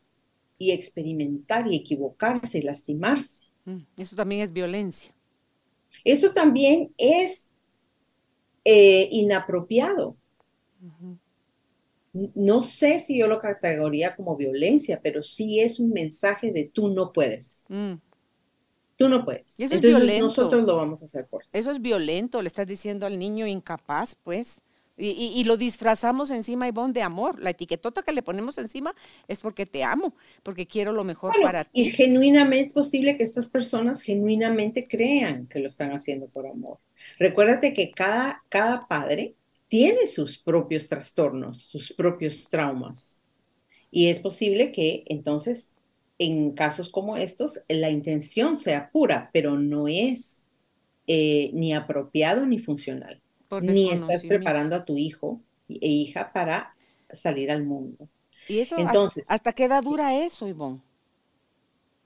[0.59, 3.47] y experimentar y equivocarse y lastimarse.
[3.65, 5.11] Mm, eso también es violencia.
[6.05, 7.47] Eso también es
[8.67, 10.17] eh, inapropiado.
[12.13, 16.89] No sé si yo lo categoría como violencia, pero sí es un mensaje de tú
[16.89, 17.63] no puedes.
[17.69, 17.95] Mm.
[19.01, 19.55] Tú no puedes.
[19.57, 20.25] eso Entonces, es violento.
[20.25, 21.49] nosotros lo vamos a hacer por ti.
[21.55, 24.61] Eso es violento, le estás diciendo al niño incapaz, pues.
[24.99, 27.41] Y, lo disfrazamos encima, Ivonne, de amor.
[27.41, 28.95] La etiquetota que le ponemos encima
[29.27, 31.71] es porque te amo, porque quiero lo mejor para ti.
[31.73, 36.77] Y genuinamente es posible que estas personas genuinamente crean que lo están haciendo por amor.
[37.19, 39.35] Recuérdate que cada, cada padre
[39.69, 43.19] tiene sus propios trastornos, sus propios traumas.
[43.91, 45.73] Y es posible que entonces
[46.21, 50.37] en casos como estos la intención sea pura, pero no es
[51.07, 53.23] eh, ni apropiado ni funcional.
[53.63, 56.77] Ni estás preparando a tu hijo e hija para
[57.11, 58.07] salir al mundo.
[58.47, 60.81] ¿Y eso Entonces, hasta, qué edad dura eso, Ivonne?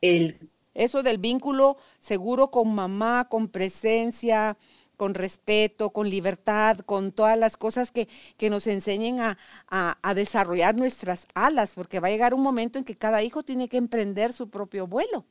[0.01, 4.57] El, eso del vínculo seguro con mamá, con presencia,
[4.97, 10.77] con respeto, con libertad, con todas las cosas que, que nos enseñen a, a, desarrollar
[10.77, 14.33] nuestras alas, porque va a llegar un momento en que cada hijo tiene que emprender
[14.33, 15.25] su propio vuelo.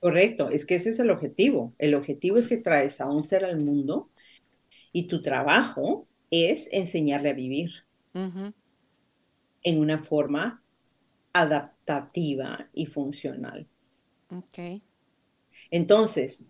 [0.00, 1.74] Correcto, es que ese es el objetivo.
[1.78, 4.10] El objetivo es que traes a un ser al mundo
[4.92, 7.70] y tu trabajo es enseñarle a vivir
[9.62, 10.62] en una forma
[11.32, 13.66] adaptativa y funcional.
[14.30, 14.82] Ok.
[15.70, 16.46] Entonces,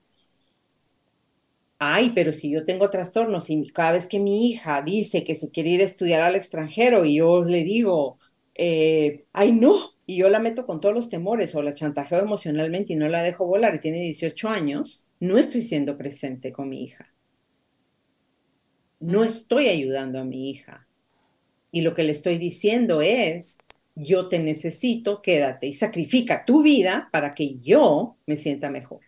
[1.78, 5.50] ay, pero si yo tengo trastornos y cada vez que mi hija dice que se
[5.50, 8.18] quiere ir a estudiar al extranjero y yo le digo,
[8.54, 12.92] eh, ay, no, y yo la meto con todos los temores o la chantajeo emocionalmente
[12.92, 16.84] y no la dejo volar y tiene 18 años, no estoy siendo presente con mi
[16.84, 17.12] hija.
[19.00, 20.88] No estoy ayudando a mi hija.
[21.70, 23.58] Y lo que le estoy diciendo es,
[23.94, 29.05] yo te necesito, quédate y sacrifica tu vida para que yo me sienta mejor.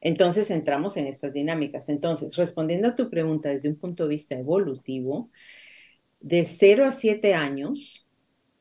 [0.00, 1.88] Entonces entramos en estas dinámicas.
[1.88, 5.30] Entonces, respondiendo a tu pregunta desde un punto de vista evolutivo,
[6.20, 8.06] de 0 a 7 años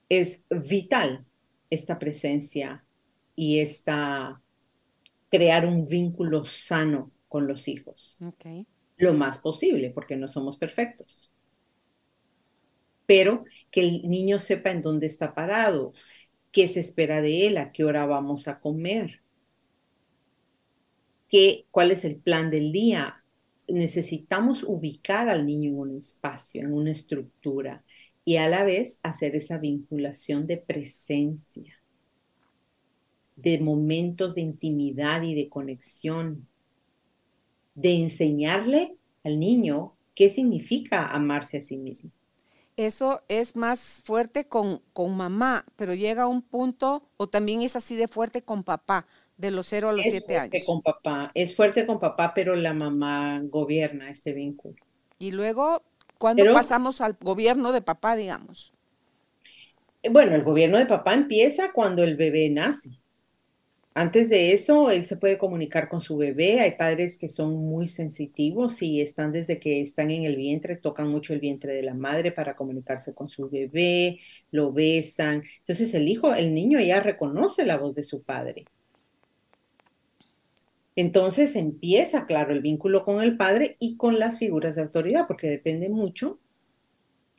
[0.09, 1.25] es vital
[1.69, 2.85] esta presencia
[3.35, 4.41] y esta
[5.29, 8.17] crear un vínculo sano con los hijos.
[8.19, 8.65] Okay.
[8.97, 11.29] Lo más posible, porque no somos perfectos.
[13.05, 15.93] Pero que el niño sepa en dónde está parado,
[16.51, 19.21] qué se espera de él, a qué hora vamos a comer,
[21.29, 23.23] qué, cuál es el plan del día,
[23.67, 27.83] necesitamos ubicar al niño en un espacio, en una estructura
[28.25, 31.75] y a la vez hacer esa vinculación de presencia,
[33.35, 36.47] de momentos de intimidad y de conexión,
[37.75, 42.11] de enseñarle al niño qué significa amarse a sí mismo.
[42.75, 47.75] Eso es más fuerte con, con mamá, pero llega a un punto, o también es
[47.75, 49.07] así de fuerte con papá,
[49.37, 50.63] de los 0 a los 7 años.
[50.65, 54.75] Con papá, es fuerte con papá, pero la mamá gobierna este vínculo.
[55.19, 55.83] Y luego,
[56.17, 58.73] ¿cuándo pasamos al gobierno de papá, digamos?
[60.09, 62.91] Bueno, el gobierno de papá empieza cuando el bebé nace.
[63.93, 66.59] Antes de eso, él se puede comunicar con su bebé.
[66.59, 71.07] Hay padres que son muy sensitivos y están desde que están en el vientre, tocan
[71.07, 74.19] mucho el vientre de la madre para comunicarse con su bebé,
[74.51, 75.41] lo besan.
[75.59, 78.65] Entonces el hijo, el niño ya reconoce la voz de su padre.
[80.97, 85.47] Entonces empieza, claro, el vínculo con el padre y con las figuras de autoridad, porque
[85.47, 86.39] depende mucho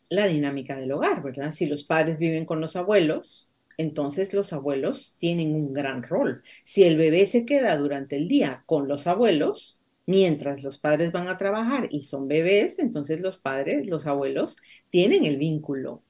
[0.08, 1.50] la dinámica del hogar, ¿verdad?
[1.50, 6.44] Si los padres viven con los abuelos, entonces los abuelos tienen un gran rol.
[6.62, 11.26] Si el bebé se queda durante el día con los abuelos, mientras los padres van
[11.26, 16.04] a trabajar y son bebés, entonces los padres, los abuelos, tienen el vínculo,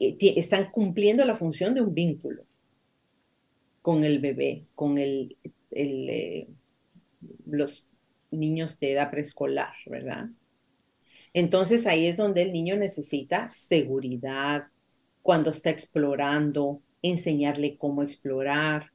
[0.00, 2.42] eh, están cumpliendo la función de un vínculo
[3.82, 5.36] con el bebé, con el
[5.74, 6.48] eh,
[7.46, 7.88] los
[8.30, 10.28] niños de edad preescolar, ¿verdad?
[11.32, 14.68] Entonces ahí es donde el niño necesita seguridad,
[15.22, 18.90] cuando está explorando, enseñarle cómo explorar.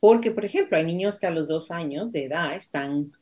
[0.00, 3.12] Porque, por ejemplo, hay niños que a los dos años de edad están,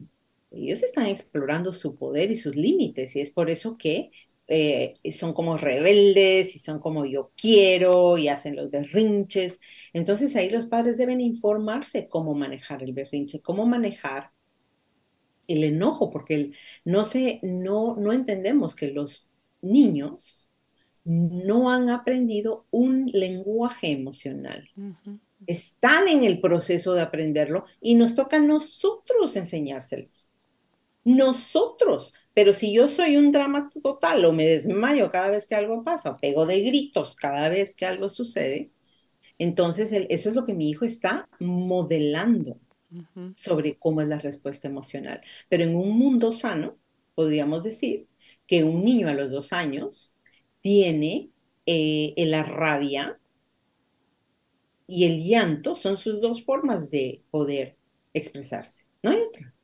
[0.50, 4.10] ellos están explorando su poder y sus límites y es por eso que
[4.48, 9.60] eh, son como rebeldes y son como yo quiero y hacen los berrinches.
[9.92, 14.30] Entonces ahí los padres deben informarse cómo manejar el berrinche, cómo manejar
[15.48, 16.52] el enojo, porque
[16.84, 19.30] no, se, no, no entendemos que los
[19.62, 20.48] niños
[21.04, 24.68] no han aprendido un lenguaje emocional.
[25.46, 30.28] Están en el proceso de aprenderlo y nos toca a nosotros enseñárselos.
[31.04, 35.82] Nosotros, pero si yo soy un drama total o me desmayo cada vez que algo
[35.82, 38.70] pasa, o pego de gritos cada vez que algo sucede,
[39.38, 42.60] entonces eso es lo que mi hijo está modelando
[43.36, 45.22] sobre cómo es la respuesta emocional.
[45.48, 46.76] Pero en un mundo sano,
[47.14, 48.06] podríamos decir
[48.46, 50.12] que un niño a los dos años
[50.60, 51.30] tiene
[51.64, 53.18] eh, la rabia
[54.86, 57.78] y el llanto, son sus dos formas de poder
[58.12, 58.84] expresarse.
[59.02, 59.55] No hay otra.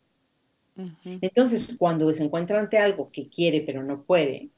[1.21, 4.51] Entonces, cuando se encuentra ante algo que quiere pero no puede,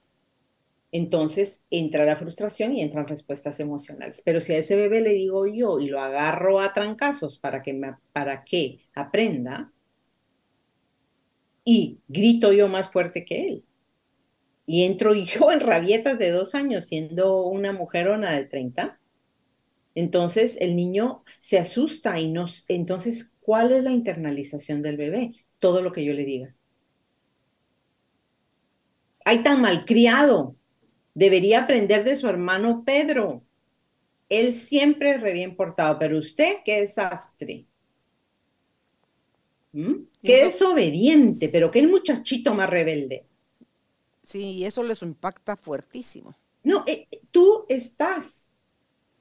[0.92, 4.22] entonces entra la frustración y entran respuestas emocionales.
[4.24, 7.78] Pero si a ese bebé le digo yo y lo agarro a trancazos para que,
[8.12, 9.72] para que aprenda,
[11.64, 13.64] y grito yo más fuerte que él,
[14.66, 19.00] y entro yo en rabietas de dos años siendo una mujerona de 30,
[19.94, 25.43] entonces el niño se asusta y nos, entonces, ¿cuál es la internalización del bebé?
[25.64, 26.54] Todo lo que yo le diga.
[29.24, 30.56] Ay, tan malcriado.
[31.14, 33.42] Debería aprender de su hermano Pedro.
[34.28, 37.64] Él siempre es re bien portado, pero usted, qué desastre.
[39.72, 40.02] ¿Mm?
[40.22, 43.24] Qué desobediente, pero qué el muchachito más rebelde.
[44.22, 46.34] Sí, y eso les impacta fuertísimo.
[46.62, 48.44] No, eh, tú estás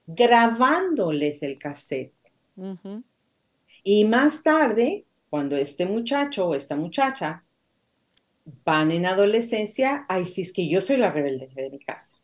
[0.05, 2.13] grabándoles el cassette.
[3.81, 7.43] Y más tarde, cuando este muchacho o esta muchacha
[8.63, 12.17] van en adolescencia, ay, sí, es que yo soy la rebelde de mi casa.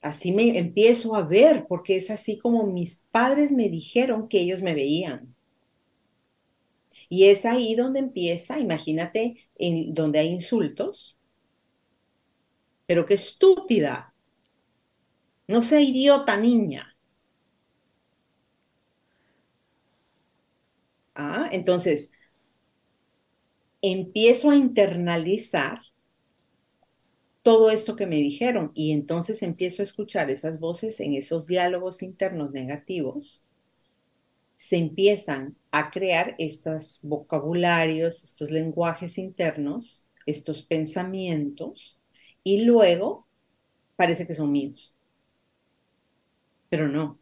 [0.00, 4.60] Así me empiezo a ver, porque es así como mis padres me dijeron que ellos
[4.60, 5.36] me veían.
[7.08, 11.16] Y es ahí donde empieza, imagínate, en donde hay insultos,
[12.86, 14.12] pero qué estúpida.
[15.46, 16.87] No sea idiota, niña.
[21.18, 22.10] Ah, entonces,
[23.82, 25.80] empiezo a internalizar
[27.42, 32.00] todo esto que me dijeron y entonces empiezo a escuchar esas voces en esos diálogos
[32.04, 33.44] internos negativos
[34.56, 41.98] se empiezan a crear estos vocabularios, estos lenguajes internos, estos pensamientos,
[42.44, 43.26] y luego
[43.96, 44.94] parece que son míos.
[46.70, 47.18] Pero no,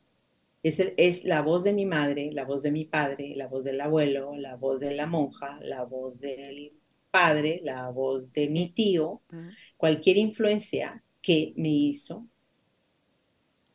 [0.68, 3.80] es, es, la voz de mi madre, la voz de mi padre, la voz del
[3.80, 6.72] abuelo, la voz de la monja, la voz del
[7.12, 9.22] padre, la voz de mi tío,
[9.76, 12.26] cualquier influencia que me hizo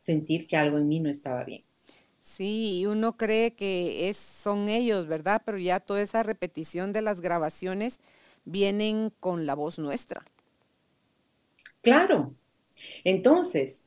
[0.00, 1.64] sentir que algo en mí no estaba bien.
[2.20, 5.42] Sí, y uno cree que es, son ellos, ¿verdad?
[5.46, 8.00] Pero ya toda esa repetición de las grabaciones
[8.44, 10.24] vienen con la voz nuestra.
[11.80, 12.34] Claro.
[13.02, 13.82] Entonces,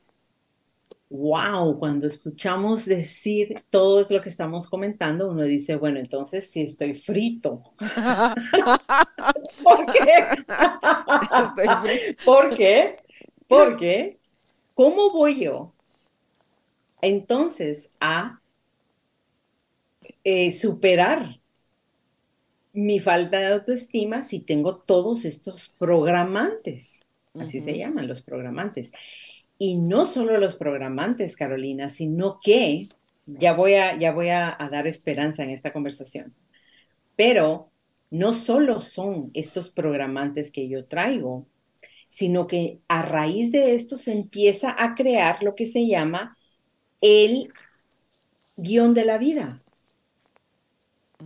[1.08, 6.94] wow, cuando escuchamos decir todo lo que estamos comentando, uno dice, bueno, entonces sí estoy
[6.94, 7.62] frito.
[9.62, 10.26] ¿Por qué?
[12.24, 12.96] ¿Por qué?
[13.48, 14.18] Porque,
[14.74, 15.72] ¿cómo voy yo
[17.00, 18.40] entonces a
[20.24, 21.40] eh, superar
[22.72, 27.00] mi falta de autoestima si tengo todos estos programantes,
[27.34, 28.92] así se llaman los programantes.
[29.58, 32.88] Y no solo los programantes, Carolina, sino que,
[33.26, 36.34] ya voy a, ya voy a dar esperanza en esta conversación,
[37.16, 37.70] pero
[38.10, 41.46] no solo son estos programantes que yo traigo,
[42.08, 46.36] sino que a raíz de esto se empieza a crear lo que se llama
[47.00, 47.52] el
[48.56, 49.62] guion de la vida.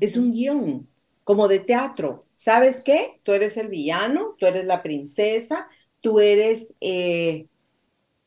[0.01, 0.89] Es un guion,
[1.25, 2.27] como de teatro.
[2.35, 3.21] ¿Sabes qué?
[3.23, 5.69] Tú eres el villano, tú eres la princesa,
[6.01, 7.47] tú eres eh,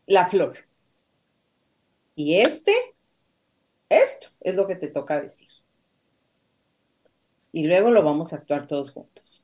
[0.05, 0.57] la flor.
[2.15, 2.73] Y este,
[3.89, 5.49] esto es lo que te toca decir.
[7.51, 9.43] Y luego lo vamos a actuar todos juntos.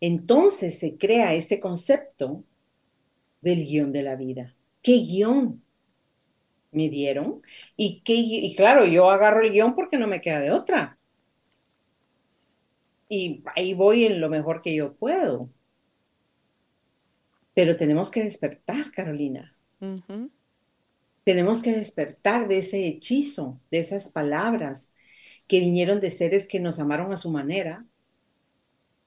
[0.00, 2.44] Entonces se crea este concepto
[3.40, 5.62] del guion de la vida qué guion
[6.72, 7.42] me dieron
[7.76, 10.98] y, qué, y claro, yo agarro el guion porque no me queda de otra.
[13.08, 15.50] Y ahí voy en lo mejor que yo puedo.
[17.54, 19.56] Pero tenemos que despertar, Carolina.
[21.24, 24.92] Tenemos que despertar de ese hechizo, de esas palabras
[25.46, 27.84] que vinieron de seres que nos amaron a su manera,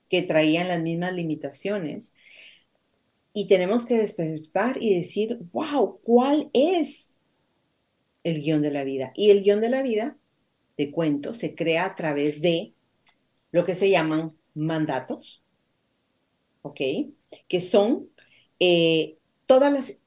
[0.10, 2.13] que traían las mismas limitaciones
[3.38, 7.19] y tenemos que despertar y decir, wow, ¿cuál es
[8.23, 9.12] el guion de la vida?
[9.13, 10.17] Y el guion de la vida,
[10.77, 12.73] de cuento, se crea a través de
[13.51, 15.43] lo que se llaman mandatos,
[16.62, 16.79] ¿ok?
[17.49, 18.10] Que son
[18.60, 20.00] eh, todas las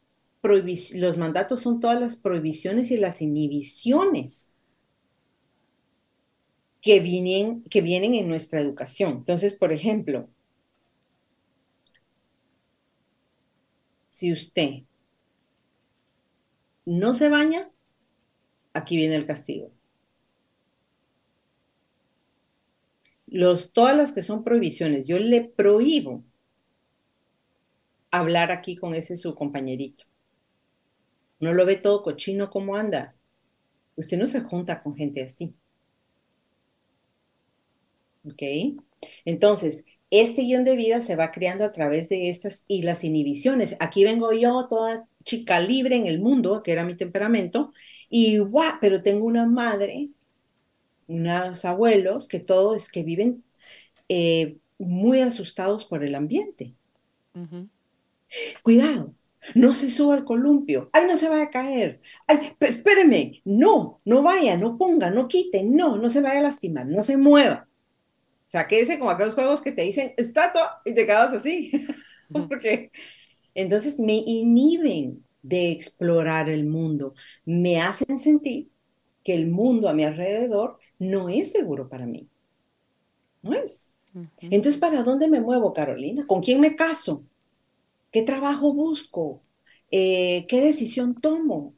[0.94, 4.52] los mandatos son todas las prohibiciones y las inhibiciones
[6.80, 9.18] que vienen, que vienen en nuestra educación.
[9.18, 10.28] Entonces, por ejemplo,
[14.08, 14.84] si usted
[16.86, 17.70] no se baña,
[18.72, 19.72] aquí viene el castigo.
[23.26, 26.24] Los, todas las que son prohibiciones, yo le prohíbo
[28.10, 30.04] hablar aquí con ese su compañerito.
[31.40, 33.14] No lo ve todo cochino como anda.
[33.96, 35.54] Usted no se junta con gente así.
[38.24, 38.42] ¿Ok?
[39.24, 43.76] Entonces, este guion de vida se va creando a través de estas y las inhibiciones.
[43.80, 47.72] Aquí vengo yo, toda chica libre en el mundo, que era mi temperamento,
[48.08, 50.08] y guau, pero tengo una madre,
[51.06, 53.44] unos abuelos que todos que viven
[54.08, 56.74] eh, muy asustados por el ambiente.
[58.62, 59.14] Cuidado,
[59.54, 64.22] no se suba al columpio, ay, no se vaya a caer, ay, espéreme, no, no
[64.22, 67.68] vaya, no ponga, no quite, no, no se vaya a lastimar, no se mueva.
[68.48, 71.70] O sea, quédese con aquellos juegos que te dicen estatua y te quedas así.
[72.32, 72.90] Porque
[73.54, 77.14] entonces me inhiben de explorar el mundo,
[77.44, 78.68] me hacen sentir
[79.22, 82.28] que el mundo a mi alrededor no es seguro para mí.
[83.42, 83.90] No es.
[84.40, 86.26] Entonces, ¿para dónde me muevo, Carolina?
[86.26, 87.22] ¿Con quién me caso?
[88.12, 89.42] ¿Qué trabajo busco?
[89.90, 91.74] Eh, ¿Qué decisión tomo?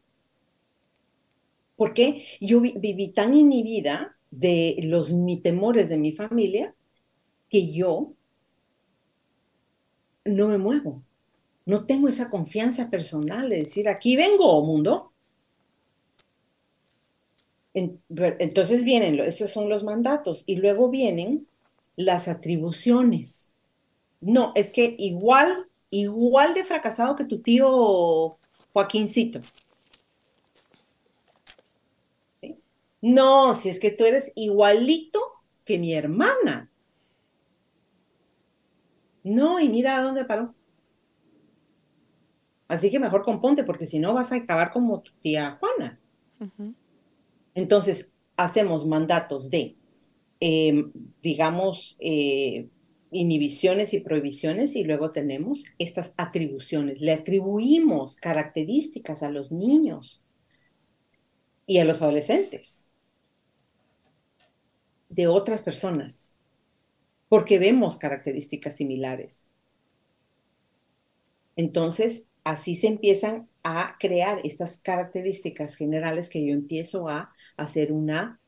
[1.77, 5.13] Porque yo viví tan inhibida de los
[5.43, 6.75] temores de mi familia
[7.51, 8.15] que yo
[10.25, 11.03] no me muevo.
[11.67, 15.13] No tengo esa confianza personal de decir, aquí vengo, mundo.
[17.75, 21.47] Entonces vienen, esos son los mandatos, y luego vienen
[21.97, 23.49] las atribuciones.
[24.21, 28.39] No, es que igual, igual de fracasado que tu tío
[28.73, 29.41] Joaquincito.
[33.03, 35.21] No, si es que tú eres igualito
[35.65, 36.71] que mi hermana.
[39.23, 40.55] No, y mira a dónde paró.
[42.69, 45.99] Así que mejor componte, porque si no vas a acabar como tu tía Juana.
[47.55, 49.77] Entonces, hacemos mandatos de,
[50.39, 52.69] em, digamos, eh,
[53.11, 57.01] inhibiciones y prohibiciones y luego tenemos estas atribuciones.
[57.01, 60.25] Le atribuimos características a los niños
[61.67, 62.87] y a los adolescentes
[65.09, 66.31] de otras personas,
[67.29, 69.45] porque vemos características similares.
[71.57, 78.41] Entonces, así se empiezan a crear estas características generales que yo empiezo a hacer una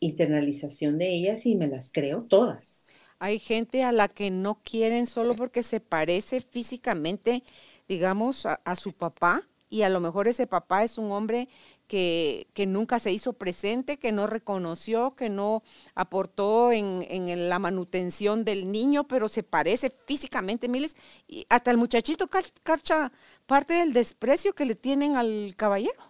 [0.00, 2.79] internalización de ellas y me las creo todas.
[3.20, 7.44] Hay gente a la que no quieren solo porque se parece físicamente,
[7.88, 11.48] digamos, a, a su papá y a lo mejor ese papá es un hombre
[11.90, 15.62] que, nunca se hizo presente, que no reconoció, que no
[15.94, 20.96] aportó en, la manutención del niño, pero se parece físicamente, miles,
[21.26, 22.28] y hasta el muchachito
[22.62, 23.12] carcha
[23.46, 26.00] parte del desprecio que le tienen al caballero.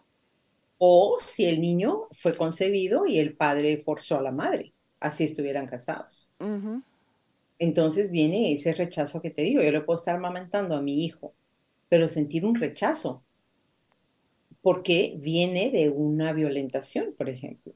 [0.77, 5.67] O si el niño fue concebido y el padre forzó a la madre, así estuvieran
[5.67, 6.29] casados.
[7.61, 11.35] Entonces viene ese rechazo que te digo, yo le puedo estar amamentando a mi hijo,
[11.89, 13.23] pero sentir un rechazo
[14.63, 17.75] porque viene de una violentación, por ejemplo.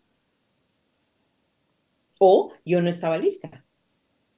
[2.19, 3.65] O yo no estaba lista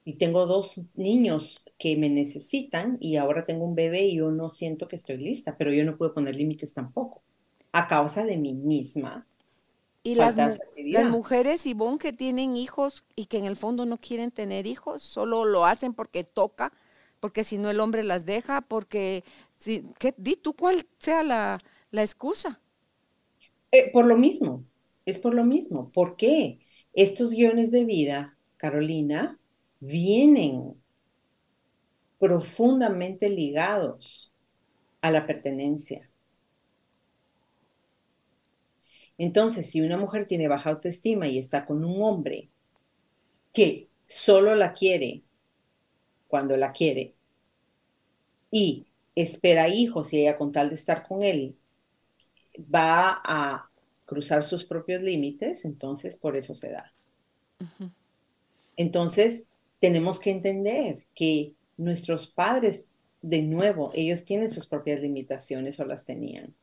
[0.03, 4.49] y tengo dos niños que me necesitan y ahora tengo un bebé y yo no
[4.49, 7.21] siento que estoy lista, pero yo no puedo poner límites tampoco
[7.71, 9.27] a causa de mí misma.
[10.07, 14.31] Y las, las, mujeres, Ivonne, que tienen hijos y que en el fondo no quieren
[14.31, 16.71] tener hijos, solo lo hacen porque toca,
[17.19, 19.25] porque si no el hombre las deja, porque,
[19.59, 21.59] si, ¿qué, di tú cuál sea la,
[21.91, 22.61] la excusa.
[23.73, 24.63] Eh, por lo mismo,
[25.05, 25.91] es por lo mismo.
[25.91, 26.59] ¿Por qué?
[26.93, 29.37] Estos guiones de vida, Carolina,
[29.81, 30.73] vienen
[32.17, 34.31] profundamente ligados
[35.01, 36.06] a la pertenencia.
[39.17, 42.49] Entonces, si una mujer tiene baja autoestima y está con un hombre
[43.53, 45.23] que solo la quiere
[46.27, 47.15] cuando la quiere
[48.51, 51.55] y espera hijos y ella con tal de estar con él
[52.73, 53.69] va a
[54.05, 56.93] cruzar sus propios límites, entonces por eso se da.
[58.75, 59.45] Entonces,
[59.79, 62.87] tenemos que entender que nuestros padres,
[63.21, 66.53] de nuevo, ellos tienen sus propias limitaciones o las tenían.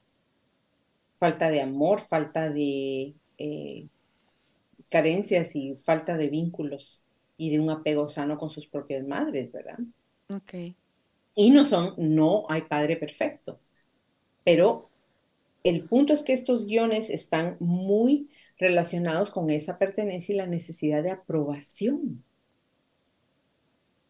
[1.24, 3.88] Falta de amor, falta de eh,
[4.90, 7.02] carencias y falta de vínculos
[7.38, 9.78] y de un apego sano con sus propias madres, ¿verdad?
[10.28, 10.76] Ok.
[11.34, 13.58] Y no son, no hay padre perfecto,
[14.44, 14.90] pero
[15.62, 21.02] el punto es que estos guiones están muy relacionados con esa pertenencia y la necesidad
[21.02, 22.22] de aprobación.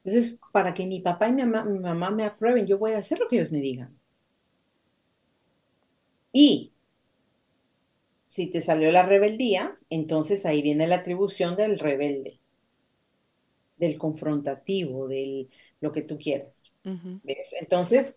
[0.03, 3.29] Entonces, para que mi papá y mi mamá, me aprueben, yo voy a hacer lo
[3.29, 3.97] que ellos me digan.
[6.33, 6.74] Y
[8.35, 12.41] si te salió la rebeldía, entonces ahí viene la atribución del rebelde,
[13.77, 16.61] del confrontativo, del lo que tú quieras.
[17.61, 18.17] Entonces,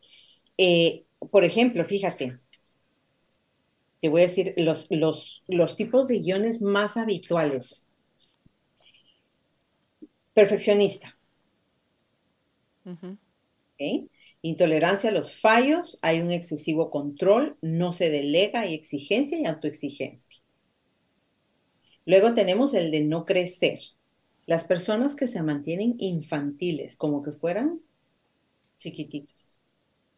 [0.57, 2.39] eh, por ejemplo, fíjate,
[4.01, 7.85] te voy a decir los, los, los tipos de guiones más habituales.
[10.33, 11.07] Perfeccionista.
[14.41, 20.43] Intolerancia a los fallos, hay un excesivo control, no se delega, hay exigencia y autoexigencia.
[22.05, 23.79] Luego tenemos el de no crecer.
[24.45, 27.81] Las personas que se mantienen infantiles, como que fueran
[28.79, 29.59] chiquititos,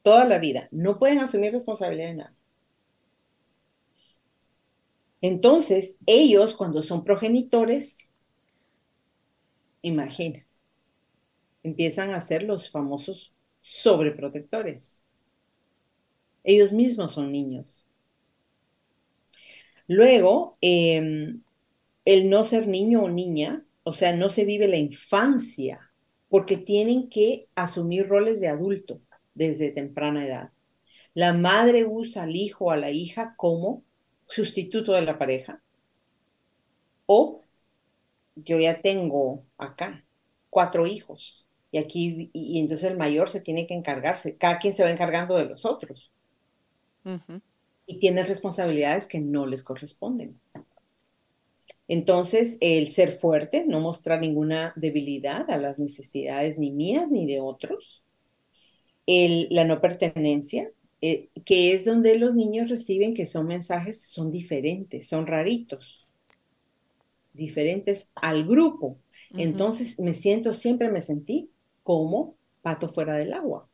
[0.03, 2.35] toda la vida, no pueden asumir responsabilidad de nada.
[5.21, 8.09] Entonces, ellos cuando son progenitores,
[9.81, 10.47] Imagínate.
[11.63, 13.33] Empiezan a ser los famosos
[13.69, 15.03] sobreprotectores.
[16.43, 17.85] Ellos mismos son niños.
[19.87, 21.43] Luego, em,
[22.05, 25.91] el no ser niño o niña, o sea, no se vive la infancia,
[26.29, 29.01] porque tienen que asumir roles de adulto
[29.35, 30.49] desde temprana edad.
[31.13, 33.83] La madre usa al hijo o a la hija como
[34.27, 35.61] sustituto de la pareja.
[37.05, 37.43] O
[38.35, 40.05] yo ya tengo acá
[40.49, 44.83] cuatro hijos y aquí, y, entonces el mayor se tiene que encargarse, cada quien se
[44.83, 46.11] va encargando de los otros.
[47.85, 50.39] Y tiene responsabilidades que no les corresponden.
[51.87, 57.39] Entonces, el ser fuerte, no mostrar ninguna debilidad a las necesidades ni mías ni de
[57.39, 58.03] otros.
[59.07, 60.69] El, la no pertenencia,
[61.01, 66.07] eh, que es donde los niños reciben que son mensajes, son diferentes, son raritos,
[67.33, 68.99] diferentes al grupo.
[69.31, 71.49] Entonces me siento, siempre me sentí
[71.89, 73.67] como pato fuera del agua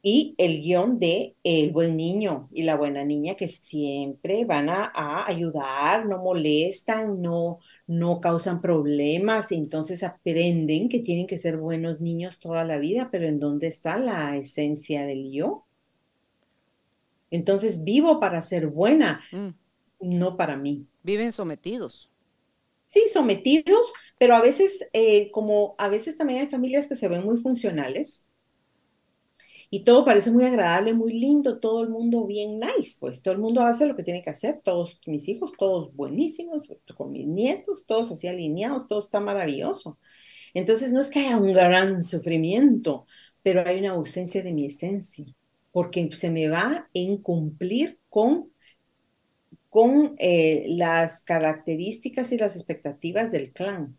[0.00, 5.26] y el guion de El buen niño y la buena niña que siempre van a,
[5.26, 12.40] ayudar, no molestan, no, no causan problemas, entonces aprenden que tienen que ser buenos niños
[12.40, 15.66] toda la vida, pero ¿en dónde está la esencia del yo?
[17.30, 19.48] Entonces vivo para ser buena, mm.
[20.00, 20.86] no para mí.
[21.02, 22.10] Viven sometidos.
[22.86, 27.24] Sí, sometidos, pero a veces, eh, como a veces también hay familias que se ven
[27.24, 28.24] muy funcionales,
[29.70, 33.40] y todo parece muy agradable, muy lindo, todo el mundo bien nice, pues todo el
[33.40, 37.84] mundo hace lo que tiene que hacer, todos mis hijos, todos buenísimos, con mis nietos,
[37.86, 39.98] todos así alineados, todo está maravilloso.
[40.54, 43.06] Entonces no es que haya un gran sufrimiento,
[43.42, 45.26] pero hay una ausencia de mi esencia,
[45.72, 48.50] porque se me va en cumplir con,
[49.68, 53.98] con eh, las características y las expectativas del clan.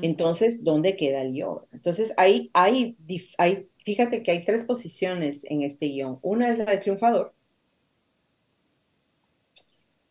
[0.00, 1.66] Entonces, ¿dónde queda el yo?
[1.72, 2.96] Entonces, hay, hay,
[3.36, 6.18] hay, fíjate que hay tres posiciones en este guion.
[6.22, 7.34] Una es la de triunfador,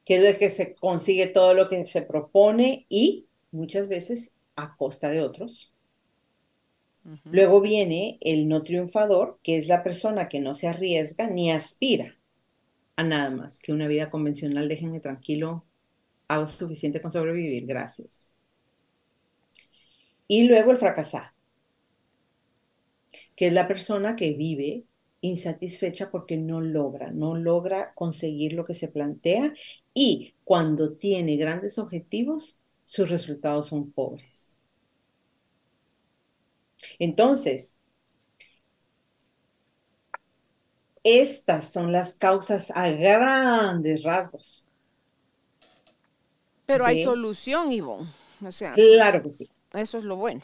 [0.05, 4.75] que es el que se consigue todo lo que se propone y muchas veces a
[4.77, 5.73] costa de otros.
[7.31, 12.17] Luego viene el no triunfador, que es la persona que no se arriesga ni aspira
[12.97, 14.67] a nada más que una vida convencional.
[14.67, 15.65] Déjenme tranquilo,
[16.27, 18.26] hago suficiente con sobrevivir, gracias.
[20.28, 21.28] Y luego el fracasado,
[23.36, 24.84] que es la persona que vive
[25.21, 29.53] insatisfecha porque no logra, no logra conseguir lo que se plantea
[29.93, 34.57] y cuando tiene grandes objetivos, sus resultados son pobres.
[36.99, 37.78] Entonces,
[41.03, 44.65] estas son las causas a grandes rasgos.
[46.65, 48.09] Pero hay solución, Ivonne.
[48.45, 49.49] O sea, claro que sí.
[49.78, 50.41] Eso es lo bueno.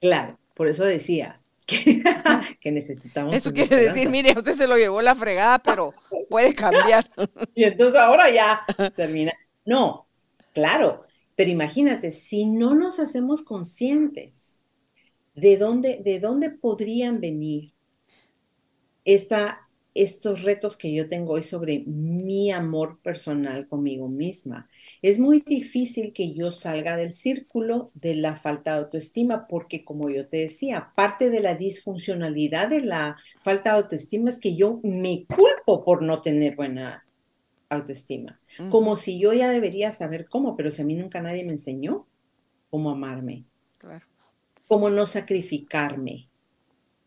[0.00, 2.02] Claro, por eso decía que,
[2.70, 3.34] necesitamos.
[3.34, 5.94] Eso quiere decir, mire, usted se lo llevó la fregada, pero
[6.28, 7.08] puede cambiar.
[7.54, 8.64] y entonces ahora ya
[8.96, 9.32] termina.
[9.64, 10.06] No,
[10.52, 11.04] claro,
[11.36, 14.58] pero imagínate, si no nos hacemos conscientes
[15.34, 17.72] de dónde, de dónde podrían venir
[19.04, 19.61] esta
[19.94, 24.68] estos retos que yo tengo hoy sobre mi amor personal conmigo misma.
[25.02, 30.08] Es muy difícil que yo salga del círculo de la falta de autoestima porque, como
[30.08, 34.80] yo te decía, parte de la disfuncionalidad de la falta de autoestima es que yo
[34.82, 37.04] me culpo por no tener buena
[37.68, 38.40] autoestima.
[38.70, 42.06] Como si yo ya debería saber cómo, pero si a mí nunca nadie me enseñó
[42.70, 43.44] cómo amarme.
[44.68, 46.28] Cómo no sacrificarme.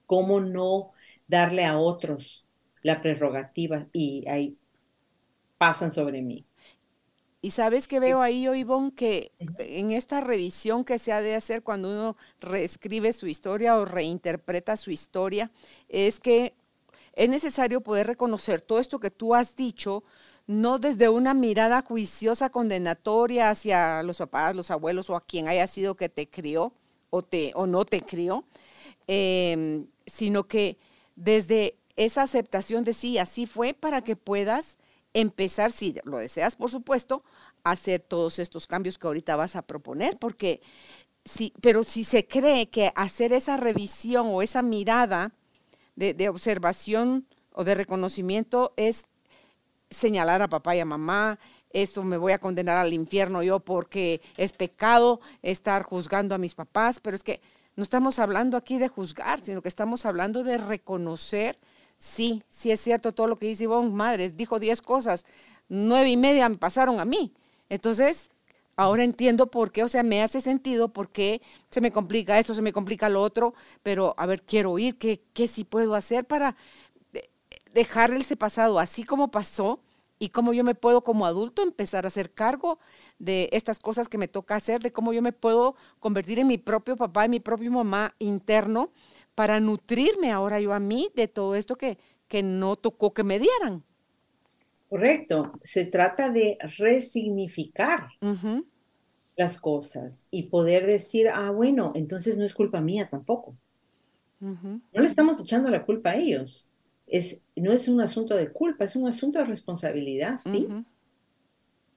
[0.05, 0.91] Cómo no
[1.27, 2.45] darle a otros
[2.86, 4.59] la prerrogativa y ahí
[5.57, 6.45] pasan sobre mí.
[7.41, 11.63] Y sabes que veo ahí, Ivonne, que en esta revisión que se ha de hacer
[11.63, 15.49] cuando uno reescribe su historia o reinterpreta su historia,
[15.89, 16.53] es que
[17.13, 20.03] es necesario poder reconocer todo esto que tú has dicho,
[20.45, 25.65] no desde una mirada juiciosa, condenatoria hacia los papás, los abuelos o a quien haya
[25.65, 26.71] sido que te crió
[27.09, 28.43] o, te, o no te crió,
[29.07, 30.77] em, sino que
[31.15, 34.78] desde esa aceptación de sí, así fue, para que puedas
[35.14, 37.24] empezar, si lo deseas, por supuesto,
[37.64, 40.62] hacer todos estos cambios que ahorita vas a proponer, porque
[41.24, 45.32] si, pero si se cree que hacer esa revisión o esa mirada
[45.96, 49.08] de, de observación o de reconocimiento es
[49.89, 51.39] señalar a papá y a mamá,
[51.70, 56.56] eso me voy a condenar al infierno yo porque es pecado estar juzgando a mis
[56.56, 57.41] papás, pero es que
[57.76, 61.58] no estamos hablando aquí de juzgar, sino que estamos hablando de reconocer
[61.98, 65.26] Sí, sí es cierto todo lo que dice Ivonne, madres, dijo diez cosas,
[65.70, 67.34] nueve y media me pasaron a mí.
[67.70, 68.30] Entonces,
[68.76, 71.41] ahora entiendo por qué, o sea, me hace sentido por qué
[71.72, 75.22] se me complica esto, se me complica lo otro, pero a ver, quiero oír qué,
[75.34, 76.56] qué sí puedo hacer para
[77.74, 79.80] dejar ese pasado así como pasó
[80.18, 82.80] y cómo yo me puedo como adulto empezar a hacer cargo
[83.20, 86.58] de estas cosas que me toca hacer, de cómo yo me puedo convertir en mi
[86.58, 88.91] propio papá, en mi propio mamá interno,
[89.36, 93.39] para nutrirme ahora yo a mí de todo esto que, que no tocó que me
[93.39, 93.83] dieran.
[94.89, 98.07] Correcto, se trata de resignificar
[99.36, 103.57] las cosas y poder decir, ah, bueno, entonces no es culpa mía tampoco.
[104.39, 106.69] No le estamos echando la culpa a ellos.
[107.07, 110.67] Es, no es un asunto de culpa, es un asunto de responsabilidad, ¿sí?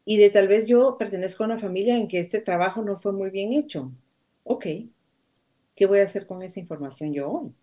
[0.04, 3.12] Y de tal vez yo pertenezco a una familia en que este trabajo no fue
[3.12, 3.92] muy bien hecho.
[4.44, 4.66] Ok,
[5.78, 7.54] ¿qué voy a hacer con esa información yo hoy?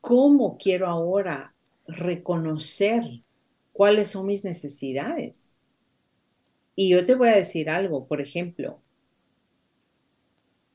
[0.00, 1.54] ¿Cómo quiero ahora
[1.86, 3.04] reconocer
[3.72, 5.56] cuáles son mis necesidades?
[6.74, 8.80] Y yo te voy a decir algo, por ejemplo,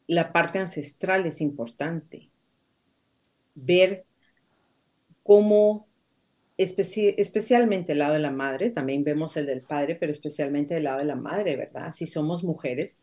[0.07, 2.29] la parte ancestral es importante.
[3.55, 4.05] Ver
[5.23, 5.87] cómo
[6.55, 10.99] especialmente el lado de la madre, también vemos el del padre, pero especialmente el lado
[10.99, 11.91] de la madre, ¿verdad?
[11.91, 12.97] Si somos mujeres,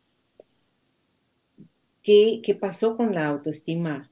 [2.02, 4.10] ¿qué, qué pasó con la autoestima?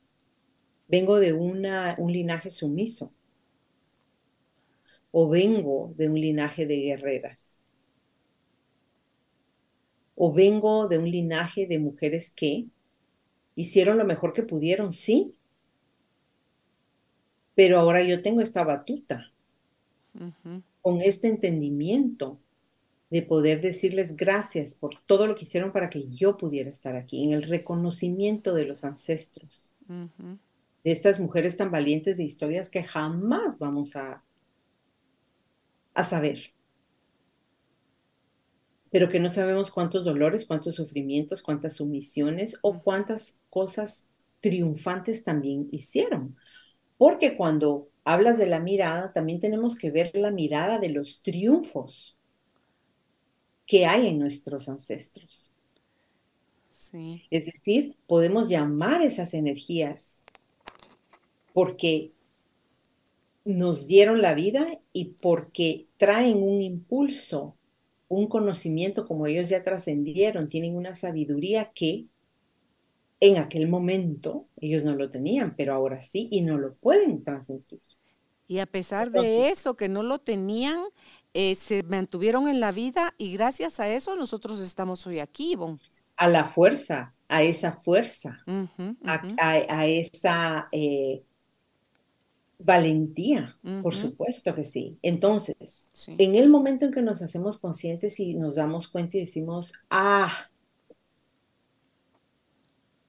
[0.88, 3.12] Vengo de una, un linaje sumiso
[5.12, 7.58] o vengo de un linaje de guerreras
[10.14, 12.68] o vengo de un linaje de mujeres que
[13.56, 15.36] hicieron lo mejor que pudieron, sí,
[17.54, 19.32] pero ahora yo tengo esta batuta.
[20.82, 22.38] Con este entendimiento
[23.10, 27.24] de poder decirles gracias por todo lo que hicieron para que yo pudiera estar aquí,
[27.24, 29.74] en el reconocimiento de los ancestros,
[30.84, 34.24] de estas mujeres tan valientes de historias que jamás vamos a,
[35.94, 36.52] a saber,
[38.90, 44.06] pero que no sabemos cuántos dolores, cuántos sufrimientos, cuántas sumisiones o cuántas cosas
[44.40, 46.36] triunfantes también hicieron.
[46.98, 52.19] Porque cuando hablas de la mirada, también tenemos que ver la mirada de los triunfos
[53.70, 55.52] que hay en nuestros ancestros.
[57.30, 60.16] Es decir, podemos llamar esas energías
[61.52, 62.10] porque
[63.44, 67.54] nos dieron la vida y porque traen un impulso,
[68.08, 72.06] un conocimiento como ellos ya trascendieron, tienen una sabiduría que
[73.20, 77.78] en aquel momento ellos no lo tenían, pero ahora sí y no lo pueden transmitir.
[78.50, 80.82] Y a pesar de eso, que no lo tenían,
[81.34, 85.78] eh, se mantuvieron en la vida y gracias a eso nosotros estamos hoy aquí, Ivonne.
[86.16, 88.42] A la fuerza, a esa fuerza,
[89.04, 91.22] A, esa eh,
[92.58, 94.98] valentía, por supuesto que sí.
[95.02, 99.72] Entonces, en el momento en que nos hacemos conscientes y nos damos cuenta y decimos,
[99.88, 100.30] ah,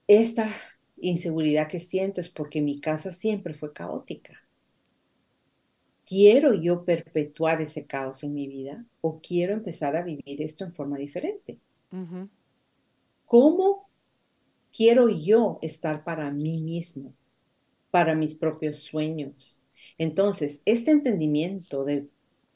[0.06, 0.54] esta
[0.96, 4.41] inseguridad que siento es porque mi casa siempre fue caótica.
[6.06, 10.72] ¿Quiero yo perpetuar ese caos en mi vida o quiero empezar a vivir esto en
[10.72, 11.58] forma diferente?
[13.24, 13.88] ¿Cómo
[14.76, 17.14] quiero yo estar para mí mismo,
[17.90, 19.60] para mis propios sueños?
[19.98, 22.08] Entonces, este entendimiento de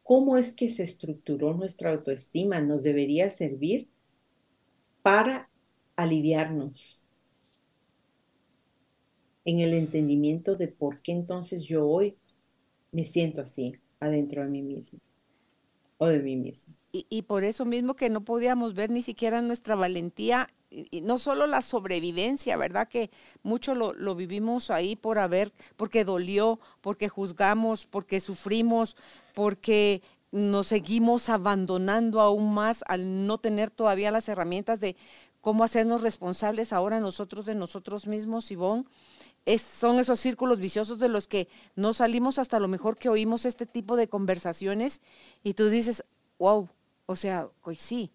[0.02, 3.88] cómo es que se estructuró nuestra autoestima nos debería servir
[5.02, 5.48] para
[5.96, 7.02] aliviarnos,
[9.44, 12.16] en el entendimiento de por qué entonces yo hoy
[12.96, 14.98] me siento así adentro de mí mismo
[15.98, 16.74] o de mí mismo.
[16.92, 21.46] Y, por eso mismo que no podíamos ver ni siquiera nuestra valentía, y, no solo
[21.46, 22.88] la sobrevivencia, ¿verdad?
[22.88, 23.10] Que
[23.42, 28.96] mucho lo, vivimos ahí por haber, porque dolió, porque juzgamos, porque sufrimos,
[29.34, 30.00] porque
[30.32, 34.96] nos seguimos abandonando aún más al no tener todavía las herramientas de
[35.42, 38.84] cómo hacernos responsables ahora nosotros de nosotros mismos, Ivonne
[39.56, 43.66] son esos círculos viciosos de los que no salimos hasta lo mejor que oímos este
[43.66, 45.00] tipo de conversaciones
[45.44, 46.04] y tú dices,
[46.38, 46.68] wow,
[47.06, 48.10] o sea, pues sí,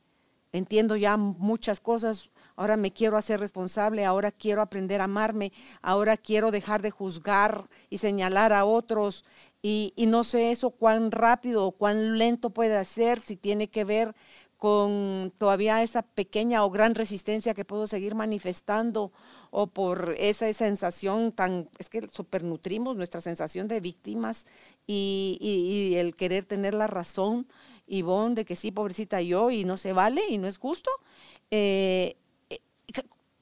[0.51, 6.17] entiendo ya muchas cosas, ahora me quiero hacer responsable, ahora quiero aprender a amarme, ahora
[6.17, 9.23] quiero dejar de juzgar y señalar a otros
[9.61, 13.85] y, y no sé eso cuán rápido o cuán lento puede ser, si tiene que
[13.85, 14.13] ver
[14.61, 19.11] con todavía esa pequeña o gran resistencia que puedo seguir manifestando
[19.49, 24.45] o por esa sensación tan, es que supernutrimos nuestra sensación de víctimas
[24.85, 27.47] y, el querer tener la razón,
[27.87, 30.91] Ivonne, de que sí, pobrecita yo y no se vale y no es justo.
[31.49, 32.15] Eh,
[32.51, 32.59] eh,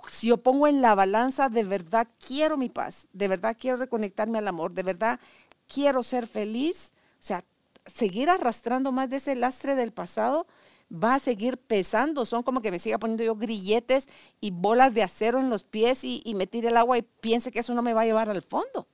[0.07, 4.37] si yo pongo en la balanza, de verdad quiero mi paz, de verdad quiero reconectarme
[4.37, 5.19] al amor, de verdad
[5.67, 7.43] quiero ser feliz, o sea,
[7.85, 10.47] seguir arrastrando más de ese lastre del pasado,
[10.91, 12.25] va a seguir pesando.
[12.25, 14.07] Son como que me siga poniendo yo grilletes
[14.41, 17.51] y bolas de acero en los pies y, y me tire el agua y piense
[17.51, 18.87] que eso no me va a llevar al fondo.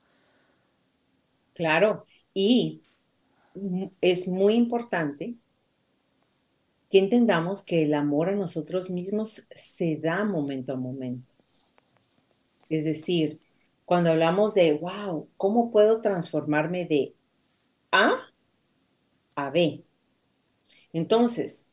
[1.53, 2.83] Claro, y
[4.01, 5.37] es muy importante
[6.89, 11.35] que entendamos que el amor a nosotros mismos se da momento a momento.
[12.69, 13.41] Es decir,
[13.85, 17.15] cuando hablamos de, wow, ¿cómo puedo transformarme de
[17.91, 18.13] A
[19.35, 19.85] a B?
[20.93, 21.64] Entonces,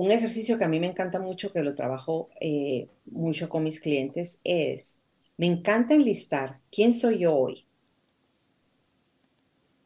[0.00, 3.80] un ejercicio que a mí me encanta mucho, que lo trabajo eh, mucho con mis
[3.80, 4.96] clientes, es,
[5.36, 7.66] me encanta enlistar quién soy yo hoy,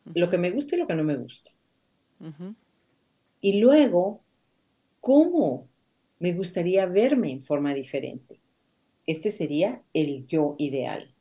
[0.04, 1.50] lo que me gusta y lo que no me gusta.
[3.40, 4.22] Y luego,
[5.00, 5.66] ¿cómo
[6.20, 8.40] me gustaría verme en forma diferente?
[9.08, 11.12] Este sería el yo ideal.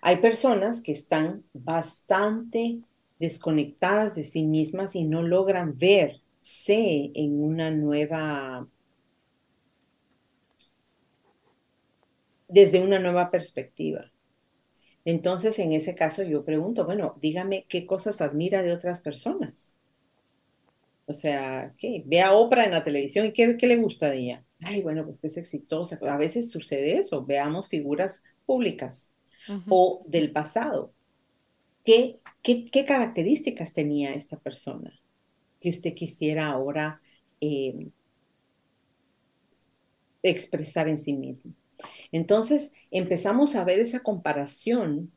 [0.00, 2.80] Hay personas que están bastante
[3.18, 5.76] desconectadas de sí mismas y no logran
[6.46, 8.68] verse en una nueva,
[12.48, 14.10] desde una nueva perspectiva.
[15.04, 19.76] Entonces, en ese caso, yo pregunto, bueno, dígame qué cosas admira de otras personas.
[21.06, 22.02] O sea, ¿qué?
[22.06, 24.44] Ve a Oprah en la televisión y ¿qué, qué le gusta de ella?
[24.64, 25.98] Ay, bueno, pues que es exitosa.
[26.02, 27.24] A veces sucede eso.
[27.24, 29.12] Veamos figuras públicas
[29.68, 30.92] o del pasado.
[31.84, 34.92] ¿Qué, qué, qué características tenía esta persona
[35.66, 37.00] que usted quisiera ahora
[37.40, 37.88] eh,
[40.22, 41.54] expresar en sí mismo?
[42.12, 45.10] Entonces empezamos a ver esa comparación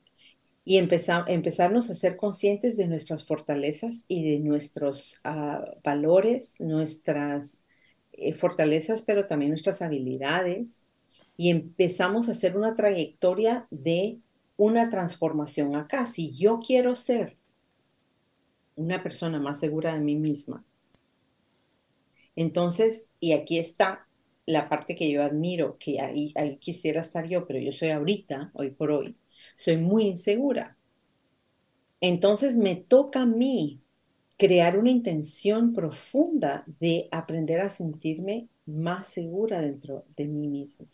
[0.65, 7.65] y empezarnos a ser conscientes de nuestras fortalezas y de nuestros ah, valores, nuestras
[8.13, 10.83] eh, fortalezas, pero también nuestras habilidades.
[11.37, 14.19] Y empezamos a hacer una trayectoria de
[14.57, 16.05] una transformación acá.
[16.05, 17.38] Si yo quiero ser
[18.79, 20.65] una persona más segura de mí misma,
[22.35, 24.07] entonces, y aquí está
[24.45, 28.51] la parte que yo admiro, que ahí, ahí quisiera estar yo, pero yo soy ahorita,
[28.53, 29.17] hoy por hoy,
[29.55, 30.77] soy muy insegura.
[32.01, 33.81] Entonces me toca a mí
[34.37, 40.87] crear una intención profunda de aprender a sentirme más segura dentro de mí misma.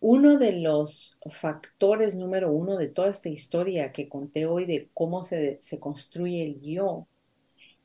[0.00, 5.22] Uno de los factores número uno de toda esta historia que conté hoy de cómo
[5.22, 7.06] se, se construye el yo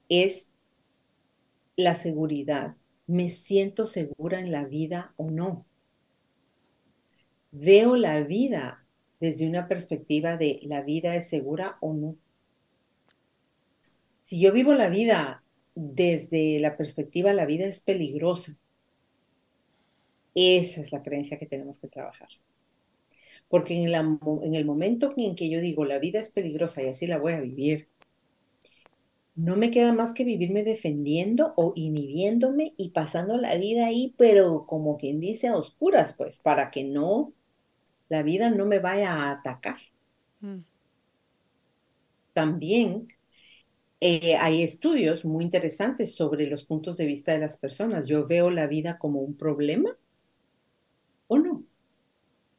[0.09, 0.51] es
[1.75, 2.75] la seguridad
[3.11, 5.65] ¿Me siento segura en la vida o no?
[7.51, 8.85] ¿Veo la vida
[9.19, 12.15] desde una perspectiva de la vida es segura o no?
[14.23, 15.43] Si yo vivo la vida
[15.75, 18.55] desde la perspectiva la vida es peligrosa,
[20.35, 22.29] esa es la creencia que tenemos que trabajar.
[23.49, 27.07] Porque en, en el momento en que yo digo la vida es peligrosa y así
[27.07, 27.89] la voy a vivir,
[29.35, 34.65] no me queda más que vivirme defendiendo o inhibiéndome y pasando la vida ahí, pero
[34.67, 37.33] como quien dice a oscuras, pues, para que no,
[38.09, 39.77] la vida no me vaya a atacar.
[40.41, 40.59] Mm.
[42.33, 43.07] También
[43.99, 48.07] eh, hay estudios muy interesantes sobre los puntos de vista de las personas.
[48.07, 49.95] Yo veo la vida como un problema.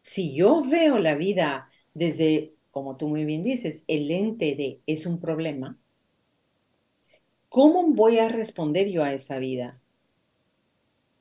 [0.03, 5.07] Si yo veo la vida desde, como tú muy bien dices, el ente de es
[5.07, 5.79] un problema,
[7.49, 9.81] ¿Cómo voy a responder yo a esa vida?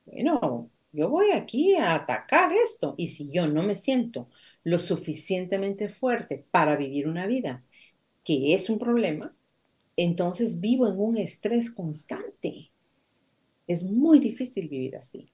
[0.04, 4.28] Bueno, yo voy aquí a atacar esto y si yo no me siento
[4.64, 7.64] lo suficientemente fuerte para vivir una vida
[8.24, 9.36] que es un problema,
[9.96, 12.72] entonces vivo en un estrés constante.
[13.66, 15.32] Es muy difícil vivir así.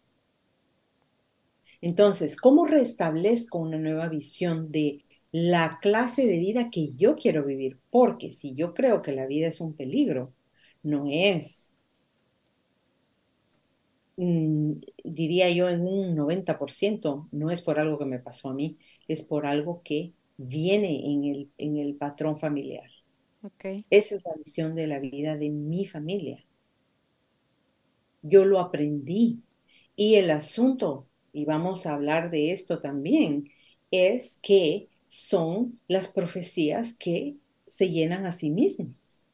[1.81, 7.79] Entonces, ¿cómo restablezco una nueva visión de la clase de vida que yo quiero vivir?
[7.91, 10.35] Porque si yo creo que la vida es un peligro,
[10.83, 11.73] no es,
[14.17, 14.73] mm,
[15.05, 19.23] diría yo, en un 90%, no es por algo que me pasó a mí, es
[19.23, 22.91] por algo que viene en el, en el patrón familiar.
[23.43, 23.87] Okay.
[23.91, 26.45] Esa es la visión de la vida de mi familia.
[28.23, 29.43] Yo lo aprendí.
[29.97, 33.51] Y el asunto, y vamos a hablar de esto también,
[33.91, 39.25] es que son las profecías que se llenan a sí mismas.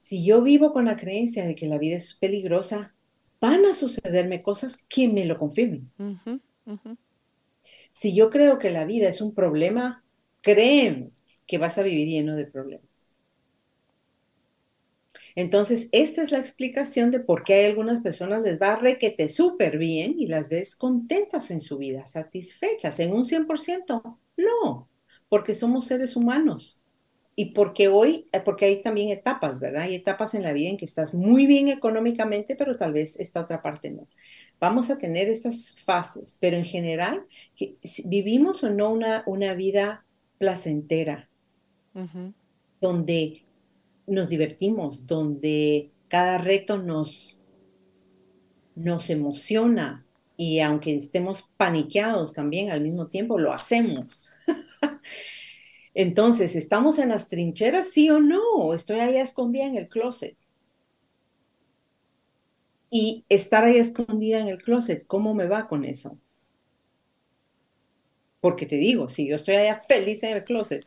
[0.00, 2.94] Si yo vivo con la creencia de que la vida es peligrosa,
[3.40, 5.90] van a sucederme cosas que me lo confirmen.
[7.92, 10.04] Si yo creo que la vida es un problema,
[10.40, 11.12] creen
[11.46, 12.89] que vas a vivir lleno de problemas.
[15.40, 19.26] Entonces, esta es la explicación de por qué hay algunas personas les va a requete
[19.30, 23.00] súper bien y las ves contentas en su vida, satisfechas.
[23.00, 24.88] En un 100%, no,
[25.30, 26.82] porque somos seres humanos
[27.36, 29.84] y porque hoy, eh, porque hay también etapas, ¿verdad?
[29.84, 33.40] Hay etapas en la vida en que estás muy bien económicamente, pero tal vez esta
[33.40, 34.06] otra parte no.
[34.60, 37.24] Vamos a tener estas fases, pero en general,
[38.04, 40.04] vivimos o no una, una vida
[40.36, 41.30] placentera,
[42.78, 43.39] donde
[44.10, 47.40] nos divertimos, donde cada reto nos,
[48.74, 50.04] nos emociona
[50.36, 54.30] y aunque estemos paniqueados también al mismo tiempo, lo hacemos.
[55.94, 58.74] Entonces, ¿estamos en las trincheras, sí o no?
[58.74, 60.36] Estoy ahí escondida en el closet.
[62.90, 66.18] Y estar ahí escondida en el closet, ¿cómo me va con eso?
[68.40, 70.86] Porque te digo, si yo estoy allá feliz en el closet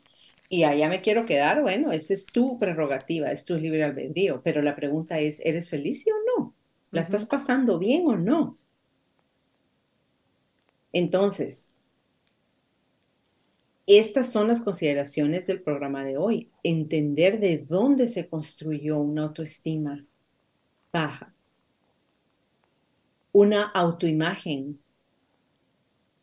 [0.53, 4.43] y allá me quiero quedar, bueno, esa es tu prerrogativa, es tu libre albedrío.
[4.43, 6.53] Pero la pregunta es, ¿eres feliz o no?
[6.91, 8.55] ¿La estás pasando bien o no?
[10.91, 11.71] Entonces,
[13.87, 16.51] estas son las consideraciones del programa de hoy.
[16.61, 20.05] Entender de dónde se construyó una autoestima
[20.91, 21.33] baja,
[23.31, 24.79] una autoimagen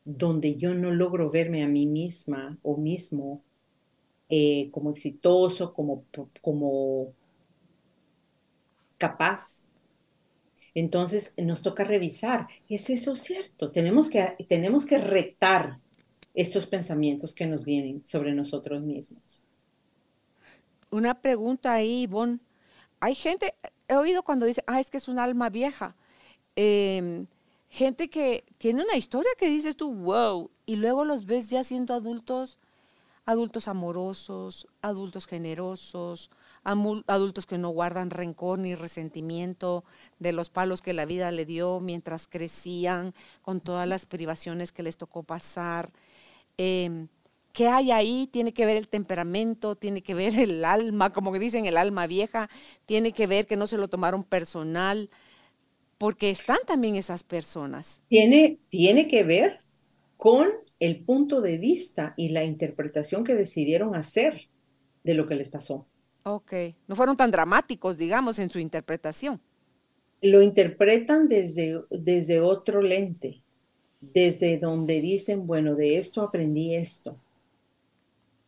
[0.05, 3.43] donde yo no logro verme a mí misma o mismo
[4.31, 6.05] eh, como exitoso, como,
[6.41, 7.13] como
[8.97, 9.65] capaz.
[10.75, 13.73] Entonces nos toca revisar, ¿es eso cierto?
[13.73, 15.79] Tenemos que, tenemos que retar
[16.33, 19.43] estos pensamientos que nos vienen sobre nosotros mismos.
[20.91, 22.39] Una pregunta ahí, Ivonne.
[23.01, 23.55] Hay gente,
[23.89, 25.97] he oído cuando dice, ah, es que es un alma vieja.
[26.55, 27.27] Em,
[27.69, 31.95] gente que tiene una historia que dices tú, wow, y luego los ves ya siendo
[31.95, 32.59] adultos,
[33.31, 36.31] adultos amorosos, adultos generosos,
[36.65, 39.85] adultos que no guardan rencor ni resentimiento
[40.19, 44.83] de los palos que la vida le dio mientras crecían, con todas las privaciones que
[44.83, 45.93] les tocó pasar.
[46.57, 47.09] Em,
[47.53, 48.29] ¿Qué hay ahí?
[48.31, 52.07] Tiene que ver el temperamento, tiene que ver el alma, como que dicen el alma
[52.07, 52.51] vieja,
[52.87, 55.09] tiene que ver que no se lo tomaron personal,
[55.99, 58.03] porque están también esas personas.
[58.09, 59.61] Tiene, tiene que ver
[60.17, 60.49] con
[60.81, 64.49] el punto de vista y la interpretación que decidieron hacer
[65.05, 65.87] de lo que les pasó.
[66.25, 66.53] Ok,
[66.89, 69.41] no fueron tan dramáticos, digamos, en su interpretación.
[70.23, 73.43] Lo interpretan desde, desde otro lente,
[74.01, 77.17] desde donde dicen, bueno, de esto aprendí esto,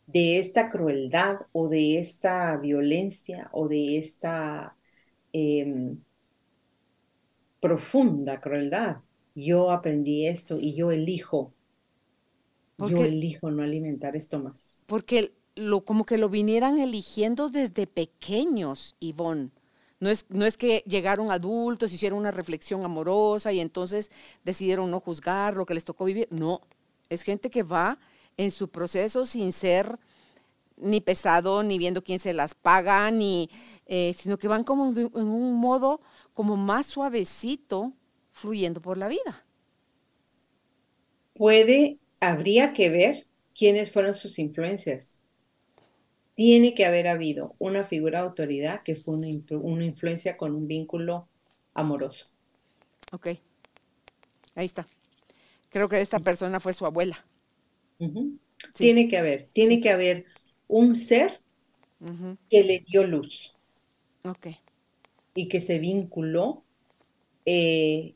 [0.06, 4.76] de esta crueldad o de esta violencia o de esta
[5.32, 5.98] em,
[7.60, 8.98] profunda crueldad,
[9.34, 11.54] yo aprendí esto y yo elijo,
[12.78, 14.80] yo elijo no alimentar esto más.
[14.86, 19.50] Porque lo, como que lo vinieran eligiendo desde pequeños, Ivonne.
[20.00, 24.10] No es, no es que llegaron adultos, hicieron una reflexión amorosa y entonces
[24.44, 26.26] decidieron no juzgar lo que les tocó vivir.
[26.30, 26.60] No,
[27.08, 27.98] es gente que va
[28.36, 29.98] en su proceso sin ser
[30.76, 33.48] ni pesado, ni viendo quién se las paga, ni,
[33.86, 36.00] eh, sino que van como en un modo
[36.34, 37.92] como más suavecito,
[38.32, 39.44] fluyendo por la vida.
[41.34, 45.18] Puede, habría que ver quiénes fueron sus influencias
[46.34, 49.28] tiene que haber habido una figura de autoridad que fue una,
[49.84, 51.28] influencia con un vínculo
[51.74, 52.26] amoroso.
[53.12, 53.26] Ok,
[54.54, 54.86] ahí está.
[55.68, 57.24] Creo que esta persona fue su abuela.
[58.74, 60.26] Tiene que haber, tiene que haber
[60.68, 61.40] un ser
[62.48, 63.54] que le dio luz.
[64.24, 64.48] Ok.
[65.34, 66.64] Y que se vinculó
[67.46, 68.14] eh,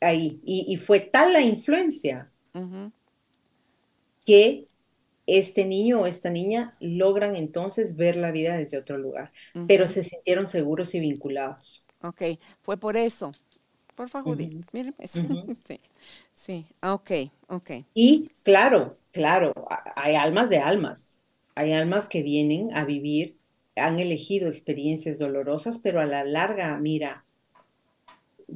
[0.00, 0.40] ahí.
[0.44, 2.30] Y, fue tal la influencia
[4.24, 4.66] que
[5.26, 9.32] este niño o esta niña logran entonces ver la vida desde otro lugar,
[9.66, 11.84] pero se sintieron seguros y vinculados.
[12.02, 12.22] Ok,
[12.62, 13.32] fue por eso.
[13.94, 15.20] Por favor, miren eso.
[15.64, 15.80] sí,
[16.32, 17.10] sí, ok,
[17.48, 17.70] ok.
[17.94, 19.52] Y claro, claro,
[19.96, 21.16] hay almas de almas.
[21.54, 23.36] Hay almas que vienen a vivir,
[23.76, 27.24] han elegido experiencias dolorosas, pero a la larga, mira,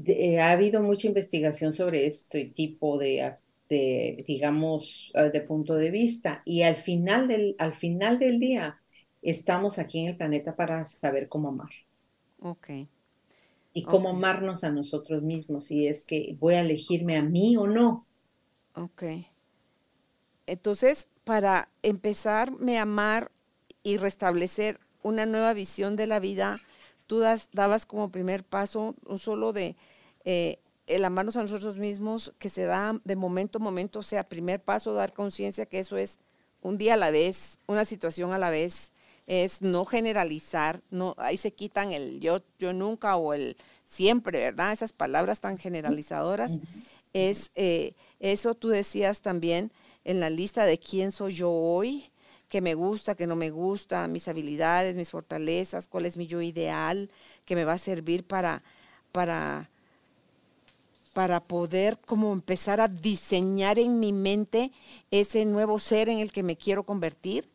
[0.07, 3.37] eh, ha habido mucha investigación sobre este tipo de
[3.69, 6.43] de, digamos, eh, de punto de vista.
[6.45, 8.81] Y al final, del, al final del día,
[9.23, 11.71] estamos aquí en el planeta para saber cómo amar.
[12.41, 12.69] Ok.
[13.73, 15.71] Y cómo amarnos a nosotros mismos.
[15.71, 18.07] Y es que voy a elegirme a mí o no.
[18.75, 19.03] Ok.
[20.47, 23.33] Entonces, para empezarme a amar
[23.83, 26.57] y restablecer una nueva visión de la vida,
[27.07, 29.77] tú dabas como primer paso no solo de
[30.25, 34.29] eh, el amarnos a nosotros mismos, que se da de momento a momento, o sea,
[34.29, 36.19] primer paso, dar conciencia que eso es
[36.63, 38.93] un día a la vez, una situación a la vez,
[39.27, 44.73] es no generalizar, no, ahí se quitan el yo, yo nunca o el siempre, ¿verdad?
[44.73, 46.61] Esas palabras tan generalizadoras.
[47.13, 49.73] Es eh, eso tú decías también
[50.05, 52.11] en la lista de quién soy yo hoy,
[52.49, 56.43] qué me gusta, qué no me gusta, mis habilidades, mis fortalezas, cuál es mi yo
[56.43, 57.11] ideal
[57.45, 58.63] que me va a servir para,
[59.13, 59.71] para,
[61.17, 64.71] para poder como empezar a diseñar en mi mente
[65.11, 67.49] ese nuevo ser en el que me quiero convertir.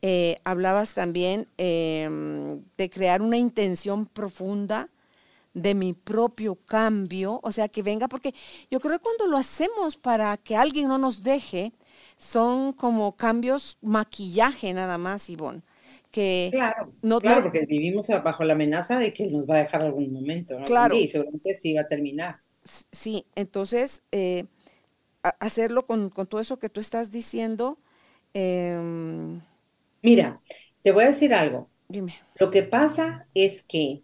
[0.00, 4.90] Eh, hablabas también em, de crear una intención profunda
[5.54, 8.32] de mi propio cambio, o sea, que venga, porque
[8.70, 11.72] yo creo que cuando lo hacemos para que alguien no nos deje,
[12.16, 15.62] son como cambios maquillaje nada más, Ivonne.
[16.12, 19.82] Que claro, no, claro, porque vivimos bajo la amenaza de que nos va a dejar
[19.82, 20.64] algún momento, ¿no?
[20.64, 20.94] Claro.
[20.94, 22.38] Y seguramente sí va a terminar.
[22.64, 24.44] Sí, entonces, eh,
[25.22, 27.78] hacerlo con, todo eso que tú estás diciendo.
[28.34, 29.40] Em,
[30.02, 30.40] Mira,
[30.82, 31.68] te voy a decir algo.
[31.88, 32.16] Dime.
[32.36, 34.02] Lo que pasa es que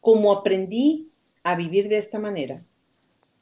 [0.00, 1.10] como aprendí
[1.44, 2.64] a vivir de esta manera,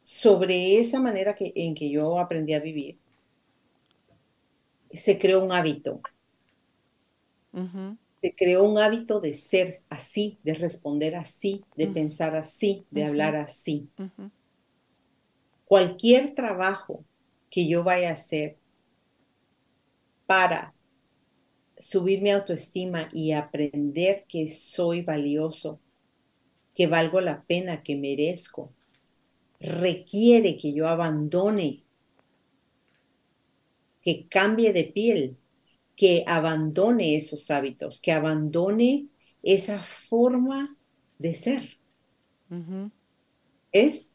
[0.05, 2.99] sobre esa manera que, en que yo aprendí a vivir,
[4.93, 6.01] se creó un hábito.
[8.21, 13.37] Se creó un hábito de ser así, de responder así, de pensar así, de hablar
[13.37, 13.89] así.
[15.65, 17.05] Cualquier trabajo
[17.49, 18.59] que yo vaya a hacer
[20.27, 20.75] para
[21.79, 25.81] subir mi autoestima y aprender que soy valioso,
[26.75, 28.73] que valgo la pena, que merezco,
[29.59, 31.85] requiere que yo abandone,
[34.03, 35.37] que cambie de piel,
[36.01, 39.09] que abandone esos hábitos, que abandone
[39.43, 40.75] esa forma
[41.19, 41.79] de ser.
[43.71, 44.15] Es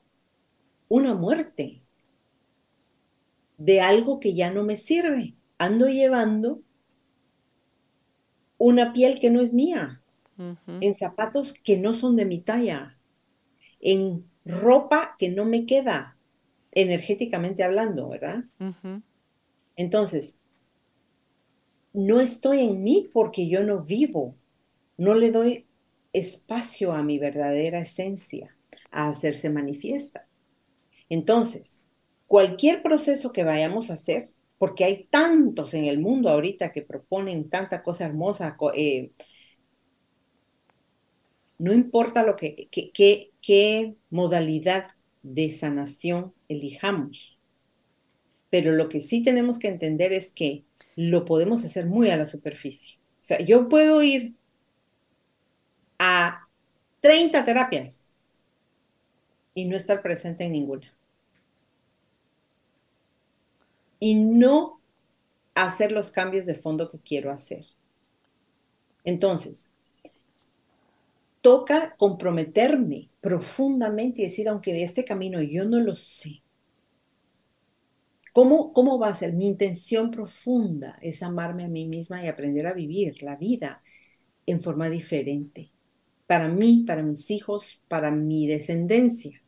[0.87, 1.83] una muerte
[3.59, 5.35] de algo que ya no me sirve.
[5.59, 6.63] Ando llevando
[8.57, 10.01] una piel que no es mía,
[10.39, 12.97] en zapatos que no son de mi talla,
[13.79, 16.17] en ropa que no me queda,
[16.71, 18.45] energéticamente hablando, ¿verdad?
[19.75, 20.39] Entonces,
[21.95, 24.35] no estoy en mí porque yo no vivo,
[24.97, 25.65] no le doy
[26.13, 28.55] espacio a mi verdadera esencia,
[28.91, 30.27] a hacerse manifiesta.
[31.09, 31.79] Entonces,
[32.27, 34.23] cualquier proceso que vayamos a hacer,
[34.57, 39.11] porque hay tantos en el mundo ahorita que proponen tanta cosa hermosa, eh,
[41.57, 44.87] no importa lo que, qué modalidad
[45.23, 47.37] de sanación elijamos,
[48.49, 50.63] pero lo que sí tenemos que entender es que
[50.95, 52.97] lo podemos hacer muy a la superficie.
[53.21, 54.35] O sea, yo puedo ir
[55.99, 56.47] a
[57.01, 58.13] 30 terapias
[59.53, 60.93] y no estar presente en ninguna.
[63.99, 64.79] Y no
[65.55, 67.65] hacer los cambios de fondo que quiero hacer.
[69.03, 69.69] Entonces,
[71.41, 76.41] toca comprometerme profundamente y decir, aunque de este camino yo no lo sé,
[78.35, 79.31] ¿cómo, ¿cómo va a ser?
[79.31, 83.81] Mi intención profunda es amarme a mí misma y aprender a vivir la vida
[84.45, 85.71] en forma diferente,
[86.27, 89.41] para mí, para mis hijos, para mi descendencia.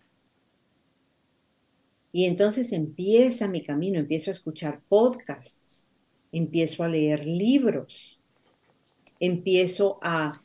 [2.13, 5.85] Y entonces empieza mi camino, empiezo a escuchar podcasts,
[6.31, 8.21] empiezo a leer libros,
[9.19, 10.41] empiezo a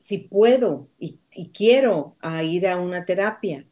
[0.00, 1.18] si puedo y,
[1.52, 3.66] quiero ir a una terapia,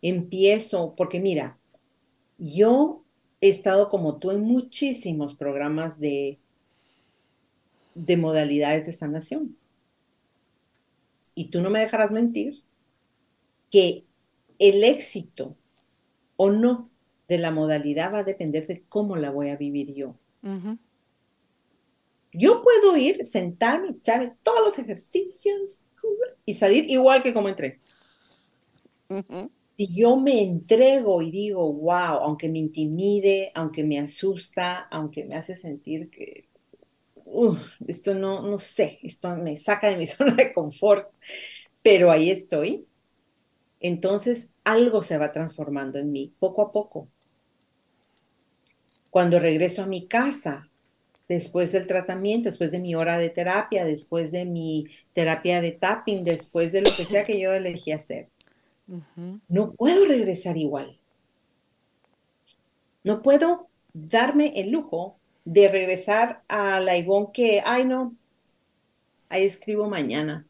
[0.00, 1.59] empiezo, porque mira,
[2.40, 3.04] yo
[3.40, 6.38] he estado como tú en muchísimos programas de,
[7.94, 9.56] de modalidades de sanación.
[11.34, 12.62] Y tú no me dejarás mentir
[13.70, 14.04] que
[14.58, 15.56] el éxito
[16.36, 16.90] o no
[17.28, 20.16] de la modalidad va a depender de cómo la voy a vivir yo.
[22.32, 25.82] Yo puedo ir, sentarme, echar todos los ejercicios
[26.44, 27.80] y salir igual que como entré.
[29.80, 35.36] Si yo me entrego y digo, wow, aunque me intimide, aunque me asusta, aunque me
[35.36, 36.50] hace sentir que
[37.88, 41.10] esto no, no sé, esto me saca de mi zona de confort,
[41.82, 42.86] pero ahí estoy,
[43.80, 47.08] entonces algo se va transformando en mí, poco a poco.
[49.08, 50.68] Cuando regreso a mi casa,
[51.26, 56.22] después del tratamiento, después de mi hora de terapia, después de mi terapia de tapping,
[56.22, 58.30] después de lo que sea que yo elegí hacer.
[59.48, 60.98] No puedo regresar igual.
[63.04, 66.94] No puedo darme el lujo de regresar a la
[67.32, 68.16] que, ay no,
[69.28, 70.46] ahí escribo mañana.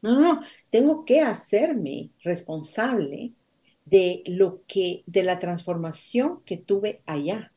[0.00, 3.32] No, no, no, tengo que hacerme responsable
[3.84, 7.52] de lo que, de la transformación que tuve allá.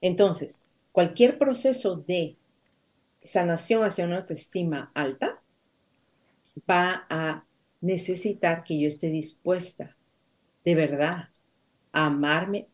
[0.00, 2.36] Entonces, cualquier proceso de
[3.24, 5.40] sanación hacia una autoestima alta
[6.68, 7.44] va a
[7.82, 9.96] necesitar que yo esté dispuesta
[10.64, 11.28] de verdad
[11.92, 12.68] a amarme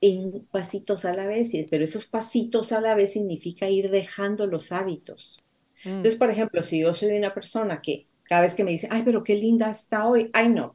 [0.00, 4.70] en pasitos a la vez, pero esos pasitos a la vez significa ir dejando los
[4.70, 5.38] hábitos.
[5.84, 5.88] Mm.
[5.88, 9.02] Entonces, por ejemplo, si yo soy una persona que cada vez que me dice, ay,
[9.04, 10.72] pero qué linda está hoy, ay, no,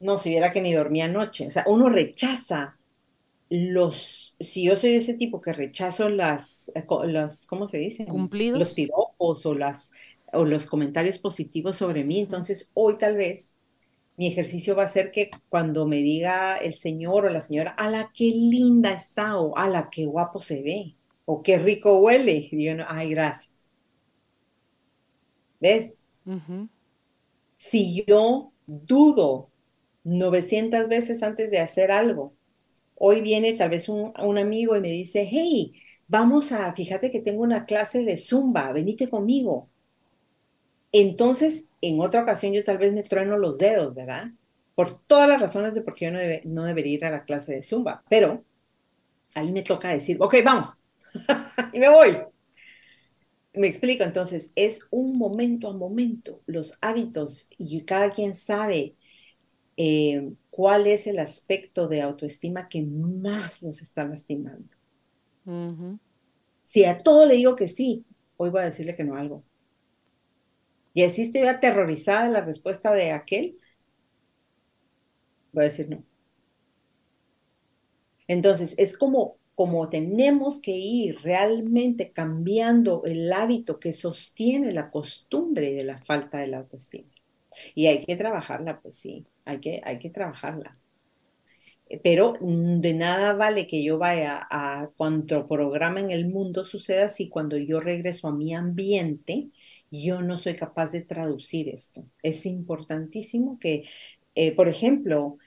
[0.00, 1.46] no, si viera que ni dormía anoche.
[1.46, 2.76] O sea, uno rechaza
[3.48, 8.06] los, si yo soy ese tipo que rechazo las, eh, las ¿cómo se dice?
[8.06, 8.58] Cumplidos.
[8.58, 9.92] Los piropos o, las,
[10.32, 12.20] o los comentarios positivos sobre mí.
[12.20, 13.52] Entonces, hoy tal vez
[14.16, 17.90] mi ejercicio va a ser que cuando me diga el señor o la señora, a
[17.90, 22.48] la qué linda está o a la qué guapo se ve o qué rico huele,
[22.50, 23.52] digo, ay, gracias.
[25.60, 25.94] ¿Ves?
[27.58, 29.52] Si yo dudo
[30.04, 32.34] 900 veces antes de hacer algo.
[32.94, 35.74] Hoy viene tal vez un, amigo y me dice, hey,
[36.08, 39.70] vamos a, fíjate que tengo una clase de zumba, venite conmigo.
[40.92, 44.26] Entonces, en otra ocasión yo tal vez me trueno los dedos, ¿verdad?
[44.74, 47.54] Por todas las razones de por qué yo no, no debería ir a la clase
[47.54, 48.04] de zumba.
[48.08, 48.44] Pero
[49.34, 50.82] ahí me toca decir, ok, vamos.
[51.72, 52.18] y me voy.
[53.54, 58.94] Me explico, entonces, es un momento a momento, los hábitos, y cada quien sabe
[59.76, 64.68] eh, cuál es el aspecto de autoestima que más nos está lastimando.
[66.64, 69.44] Si a todo le digo que sí, hoy voy a decirle que no algo.
[70.94, 73.58] Y así estoy aterrorizada de la respuesta de aquel,
[75.52, 76.04] voy a decir no.
[78.28, 85.72] Entonces, es como, como tenemos que ir realmente cambiando el hábito que sostiene la costumbre
[85.72, 87.10] de la falta de la autoestima.
[87.74, 90.78] Y hay que trabajarla, pues sí hay que, hay que trabajarla.
[92.02, 97.08] Pero mm, de nada vale que yo vaya a cuanto programa en el mundo suceda
[97.08, 99.50] si cuando yo regreso a mi ambiente,
[99.92, 102.04] yo no soy capaz de traducir esto.
[102.22, 103.84] Es importantísimo que,
[104.34, 105.38] eh, por ejemplo,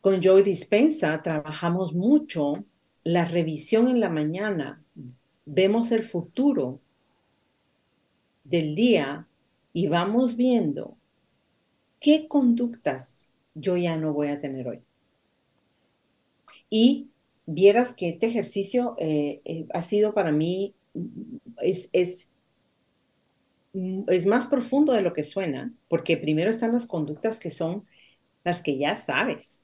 [0.00, 2.64] con Joy Dispensa trabajamos mucho
[3.02, 4.82] la revisión en la mañana.
[5.44, 6.80] Vemos el futuro
[8.44, 9.26] del día
[9.72, 10.96] y vamos viendo
[12.00, 14.80] ¿qué conductas yo ya no voy a tener hoy?
[16.70, 17.08] Y
[17.46, 20.74] vieras que este ejercicio eh, eh, ha sido para mí,
[21.62, 22.28] es, es,
[24.08, 27.84] es más profundo de lo que suena, porque primero están las conductas que son
[28.44, 29.62] las que ya sabes,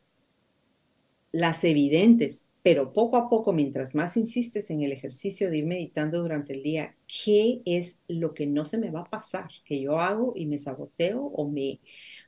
[1.32, 6.20] las evidentes, pero poco a poco, mientras más insistes en el ejercicio de ir meditando
[6.22, 9.50] durante el día, ¿qué es lo que no se me va a pasar?
[9.64, 11.80] Que yo hago y me saboteo o me,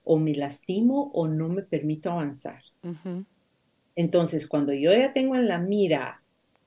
[0.03, 2.62] o me lastimo o no me permito avanzar.
[3.97, 6.24] Entonces, cuando yo ya tengo en la mira,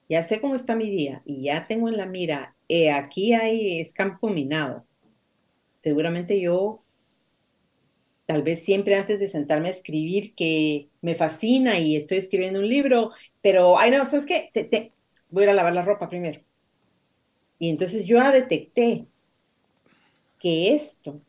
[0.10, 3.82] ya sé cómo está mi día y ya tengo en la mira, eh, aquí hay,
[3.82, 4.87] es campo minado.
[5.82, 6.84] Seguramente yo,
[8.26, 12.68] tal vez siempre antes de sentarme a escribir, que me fascina y estoy escribiendo un
[12.68, 13.12] libro,
[13.42, 14.50] pero, ay, no, ¿sabes qué?
[14.54, 14.94] Te,
[15.30, 16.42] voy a ir a lavar la ropa primero.
[17.60, 19.08] Y entonces yo ya detecté
[20.40, 21.22] que esto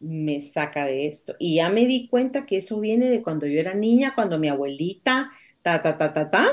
[0.00, 1.34] me saca de esto.
[1.38, 4.48] Y ya me di cuenta que eso viene de cuando yo era niña, cuando mi
[4.48, 5.30] abuelita,
[5.62, 6.48] ta, ta, ta, ta, ta.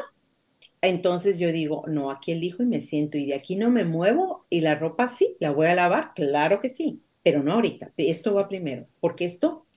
[0.81, 4.45] Entonces yo digo, no, aquí elijo y me siento y de aquí no me muevo
[4.49, 8.33] y la ropa sí, la voy a lavar, claro que sí, pero no ahorita, esto
[8.33, 9.67] va primero, porque esto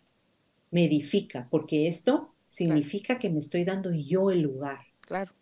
[0.70, 4.78] me edifica, porque esto significa que me estoy dando yo el lugar.
[5.02, 5.32] Claro.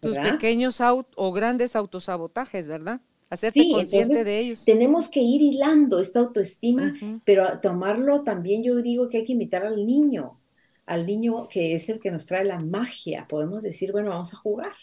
[0.00, 3.00] Tus pequeños o grandes autosabotajes, ¿verdad?
[3.30, 4.64] hacerte consciente de ellos.
[4.66, 6.94] Tenemos que ir hilando esta autoestima,
[7.24, 10.38] pero tomarlo también yo digo que hay que invitar al niño,
[10.84, 13.26] al niño que es el que nos trae la magia.
[13.28, 14.74] Podemos decir, bueno, vamos a jugar,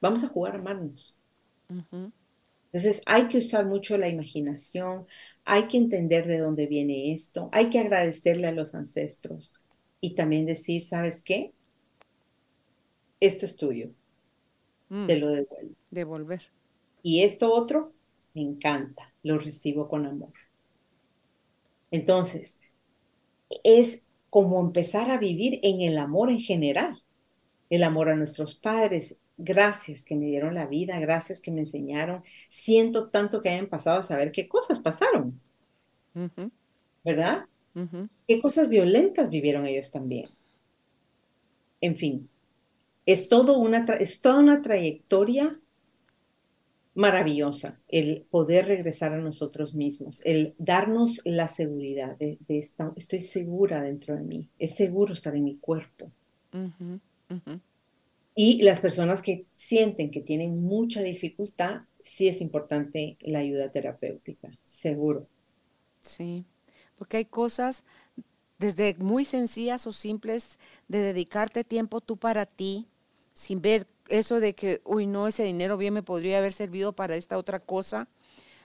[0.00, 1.16] vamos a jugar a amarnos.
[2.72, 5.06] Entonces hay que usar mucho la imaginación,
[5.52, 9.52] hay que entender de dónde viene esto, hay que agradecerle a los ancestros
[10.00, 11.52] y también decir, ¿sabes qué?
[13.18, 13.90] Esto es tuyo.
[14.90, 15.08] Mm.
[15.08, 15.74] Te lo devuelvo.
[15.90, 16.52] Devolver.
[17.02, 17.92] Y esto otro,
[18.32, 20.32] me encanta, lo recibo con amor.
[21.90, 22.60] Entonces,
[23.64, 26.96] es como empezar a vivir en el amor en general,
[27.70, 29.18] el amor a nuestros padres.
[29.42, 32.22] Gracias que me dieron la vida, gracias que me enseñaron.
[32.48, 35.40] Siento tanto que hayan pasado a saber qué cosas pasaron,
[37.02, 37.46] ¿verdad?
[38.28, 40.28] ¿Qué cosas violentas vivieron ellos también?
[41.80, 42.28] En fin,
[43.06, 45.58] es, todo una es toda una trayectoria
[46.94, 53.80] maravillosa el poder regresar a nosotros mismos, el darnos la seguridad de, esta, estoy segura
[53.80, 56.10] dentro de mí, es seguro estar en mi cuerpo.
[58.42, 64.48] Y las personas que sienten que tienen mucha dificultad, sí es importante la ayuda terapéutica,
[64.64, 65.26] seguro.
[66.00, 66.46] Sí,
[66.96, 67.82] porque hay cosas
[68.58, 70.58] desde muy sencillas o simples
[70.88, 72.86] de dedicarte tiempo tú para ti,
[73.34, 77.16] sin ver eso de que, uy, no, ese dinero bien me podría haber servido para
[77.16, 78.08] esta otra cosa.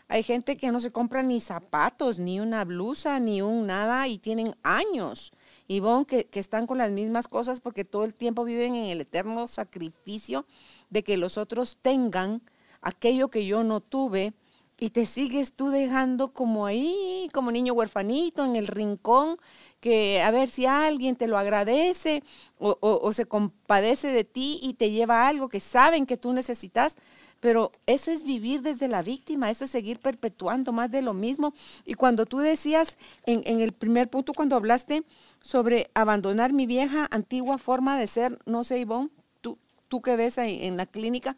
[0.07, 4.19] Hay gente que no se compra ni zapatos, ni una blusa, ni un nada y
[4.19, 5.33] tienen años.
[5.67, 9.01] Y que, que están con las mismas cosas porque todo el tiempo viven en el
[9.01, 10.45] eterno sacrificio
[10.89, 12.41] de que los otros tengan
[12.81, 14.33] aquello que yo no tuve
[14.77, 19.37] y te sigues tú dejando como ahí, como niño huerfanito en el rincón,
[19.79, 22.23] que a ver si alguien te lo agradece
[22.57, 26.97] o, se compadece de ti y te lleva algo que saben que tú necesitas.
[27.39, 31.53] Pero eso es vivir desde la víctima, eso es seguir perpetuando más de lo mismo.
[31.85, 35.03] Y cuando tú decías en, en el primer punto, cuando hablaste
[35.41, 39.09] sobre abandonar mi vieja antigua forma de ser, no sé, Ivonne,
[39.41, 39.57] tú,
[39.87, 41.37] tú que ves ahí en la clínica,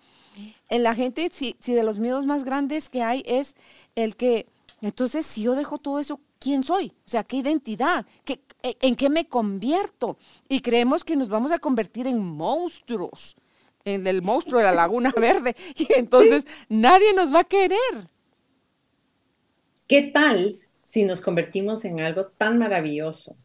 [0.70, 3.56] en la gente, si, si de los miedos más grandes que hay es
[3.96, 4.46] el que,
[4.82, 6.94] entonces, si yo dejo todo eso, ¿quién soy?
[7.06, 8.06] O sea, ¿qué identidad?
[8.24, 10.18] ¿Qué, ¿En qué me convierto?
[10.48, 13.36] Y creemos que nos vamos a convertir en monstruos,
[13.94, 17.78] en el monstruo de la Laguna Verde, y entonces nadie nos va a querer.
[19.88, 23.36] ¿Qué tal si nos convertimos en algo tan maravilloso?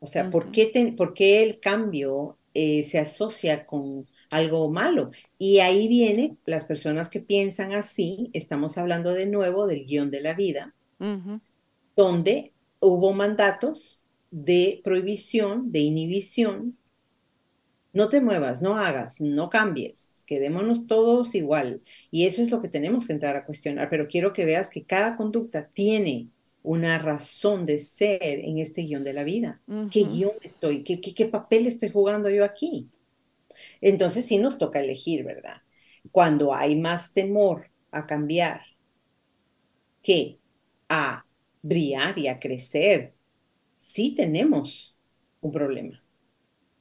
[0.00, 5.10] O sea, ¿por, qué ¿por, qué el cambio eh, se asocia con algo malo.
[5.38, 10.20] Y ahí viene las personas que piensan así, estamos hablando de nuevo del guion de
[10.20, 10.74] la vida,
[11.96, 16.77] donde hubo mandatos de prohibición, de inhibición.
[17.92, 21.82] No te muevas, no hagas, no cambies, quedémonos todos igual.
[22.10, 24.84] Y eso es lo que tenemos que entrar a cuestionar, pero quiero que veas que
[24.86, 26.30] cada conducta tiene
[26.62, 29.62] una razón de ser en este guion de la vida.
[29.90, 30.84] ¿Qué guion estoy?
[30.84, 32.90] ¿Qué, qué, qué papel estoy jugando yo aquí?
[33.80, 35.62] Entonces sí nos toca elegir, ¿verdad?
[36.12, 38.62] Cuando hay más temor a cambiar
[40.02, 40.40] que
[40.88, 41.24] a
[41.62, 43.14] brillar y a crecer,
[43.76, 44.96] sí tenemos
[45.40, 46.04] un problema.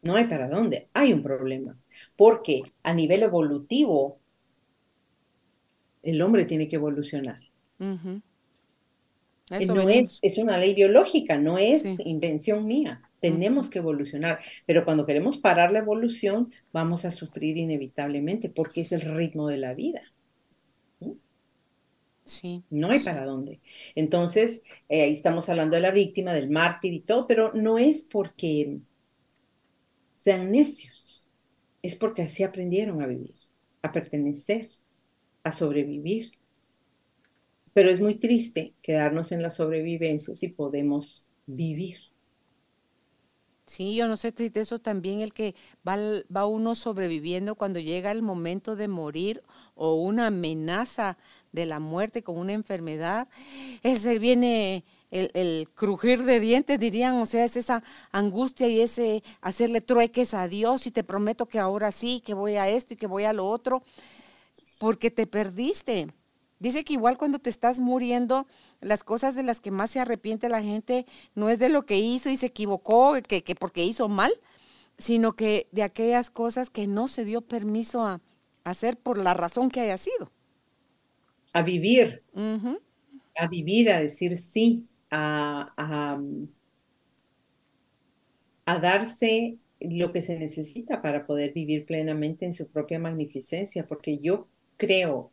[0.07, 1.77] No hay para dónde, hay un problema.
[2.15, 4.19] Porque a nivel evolutivo,
[6.01, 7.41] el hombre tiene que evolucionar.
[7.77, 8.21] no
[9.89, 13.01] es, es, una ley biológica, no es invención mía.
[13.19, 18.93] Tenemos que evolucionar, pero cuando queremos parar la evolución, vamos a sufrir inevitablemente porque es
[18.93, 20.03] el ritmo de la vida.
[22.23, 22.63] Sí.
[22.69, 23.59] No hay para dónde.
[23.93, 28.07] Entonces, eh, ahí estamos hablando de la víctima, del mártir y todo, pero no es
[28.09, 28.79] porque
[30.27, 31.25] sean necios,
[31.81, 33.35] es porque así aprendieron a vivir,
[33.81, 34.67] a pertenecer,
[35.41, 36.33] a sobrevivir.
[37.73, 41.95] Pero es muy triste quedarnos en la sobrevivencia si podemos vivir.
[43.67, 45.55] Sí, yo no sé si eso también el que
[45.87, 45.97] va,
[46.35, 49.41] va uno sobreviviendo cuando llega el momento de morir
[49.75, 51.17] o una amenaza
[51.53, 53.29] de la muerte con una enfermedad,
[53.81, 59.23] ese viene el, el, crujir de dientes, dirían, o sea, es esa angustia y ese
[59.41, 62.97] hacerle trueques a Dios y te prometo que ahora sí, que voy a esto y
[62.97, 63.83] que voy a lo otro,
[64.79, 66.07] porque te perdiste.
[66.59, 68.47] Dice que igual cuando te estás muriendo,
[68.81, 71.05] las cosas de las que más se arrepiente la gente
[71.35, 74.31] no es de lo que hizo y se equivocó, que, porque hizo mal,
[74.97, 78.21] sino que de aquellas cosas que no se dio permiso a,
[78.63, 80.29] hacer por la razón que haya sido.
[81.53, 82.21] A vivir,
[83.37, 86.21] a vivir, a decir sí, a, a,
[88.65, 94.17] a darse lo que se necesita para poder vivir plenamente en su propia magnificencia, porque
[94.19, 94.47] yo
[94.77, 95.31] creo,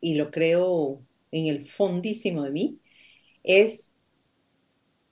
[0.00, 1.00] y lo creo
[1.30, 2.78] en el fondísimo de mí,
[3.42, 3.90] es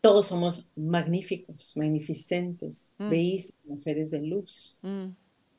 [0.01, 3.09] todos somos magníficos, magnificentes, mm.
[3.09, 4.77] bellísimos seres de luz.
[4.82, 5.11] Mm.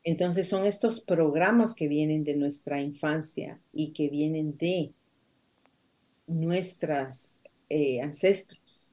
[0.03, 4.93] Entonces son estos programas que vienen de nuestra infancia y que vienen de
[6.27, 7.34] nuestros
[7.69, 8.91] eh, ancestros,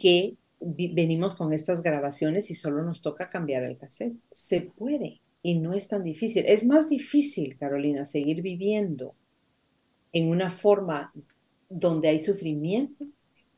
[0.00, 4.16] que venimos con estas grabaciones y solo nos toca cambiar el cassette.
[4.32, 6.44] Se puede y no es tan difícil.
[6.46, 9.14] Es más difícil, Carolina, seguir viviendo
[10.12, 11.12] en una forma
[11.68, 13.06] donde hay sufrimiento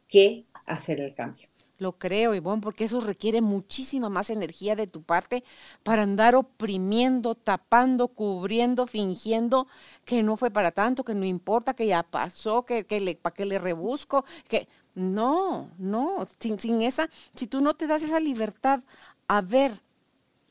[0.08, 1.48] que hacer el cambio.
[1.78, 5.44] Lo creo, Ivonne, porque eso requiere muchísima más energía de tu parte
[5.82, 9.68] para andar oprimiendo, tapando, cubriendo, fingiendo
[10.04, 13.34] que no fue para tanto, que no importa, que ya pasó, que, que le, para
[13.34, 18.18] que le rebusco, que no, no, sin, sin esa, si tú no te das esa
[18.18, 18.80] libertad
[19.28, 19.80] a ver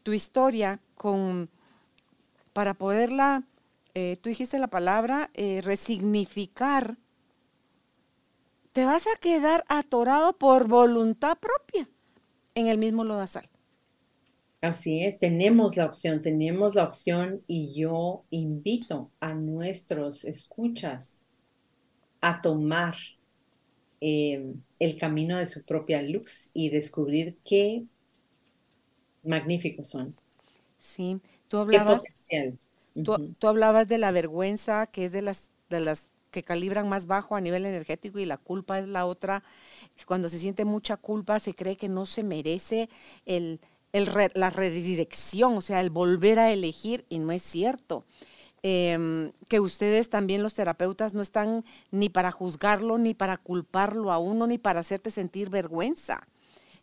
[0.04, 1.50] tu historia con,
[2.54, 3.44] para poderla
[4.00, 6.98] eh, tú dijiste la palabra eh, resignificar,
[8.78, 11.90] te vas a quedar atorado por voluntad propia
[12.54, 13.50] en el mismo lodazal.
[14.62, 21.18] Así es, tenemos la opción, tenemos la opción y yo invito a nuestros escuchas
[22.22, 22.94] a tomar
[24.00, 27.84] eh, el camino de su propia luz y descubrir qué
[29.24, 30.16] magníficos son.
[30.78, 32.04] Sí, tú hablabas,
[32.94, 37.08] tú, tú, hablabas de la vergüenza, que es de las, de las que calibran más
[37.08, 39.42] bajo a nivel energético y la culpa es la otra.
[40.06, 42.90] Cuando se siente mucha culpa, se cree que no se merece
[43.26, 43.60] el,
[43.92, 48.06] el la redirección, o sea, el volver a elegir, y no es cierto.
[48.62, 54.20] Em, que ustedes también los terapeutas no están ni para juzgarlo, ni para culparlo a
[54.20, 56.28] uno, ni para hacerte sentir vergüenza.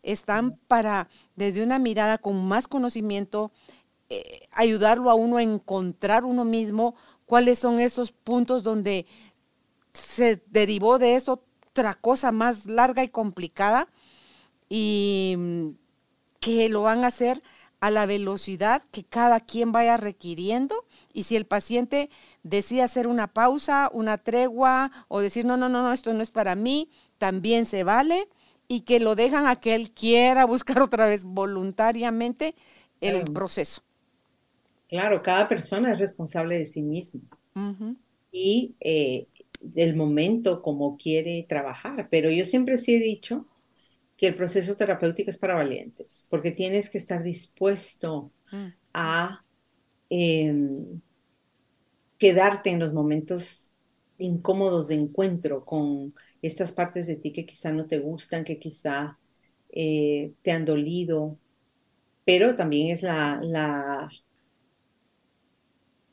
[0.03, 1.07] Están para,
[1.37, 3.53] desde una mirada con más conocimiento,
[4.09, 6.95] eh, ayudarlo a uno a encontrar uno mismo
[7.25, 9.05] cuáles son esos puntos donde
[9.95, 13.87] se derivó de eso otra cosa más larga y complicada
[14.69, 15.69] y mm,
[16.39, 17.41] que lo van a hacer
[17.81, 20.85] a la velocidad que cada quien vaya requiriendo.
[21.13, 22.09] Y si el paciente
[22.43, 26.31] decide hacer una pausa, una tregua o decir no, no, no, no, esto no es
[26.31, 28.27] para mí, también se vale.
[28.67, 32.55] Y que lo dejan a que él quiera buscar otra vez voluntariamente
[33.01, 33.83] el proceso.
[34.87, 37.21] Claro, cada persona es responsable de sí misma.
[38.31, 39.27] Y eh,
[39.73, 43.47] del momento como quiere trabajar, pero yo siempre sí he dicho
[44.17, 48.67] que el proceso terapéutico es para valientes, porque tienes que estar dispuesto mm.
[48.93, 49.43] a
[50.09, 51.01] em,
[52.17, 53.73] quedarte en los momentos
[54.17, 59.17] incómodos de encuentro con estas partes de ti que quizá no te gustan, que quizá
[59.69, 61.37] eh, te han dolido,
[62.23, 64.09] pero también es la, la,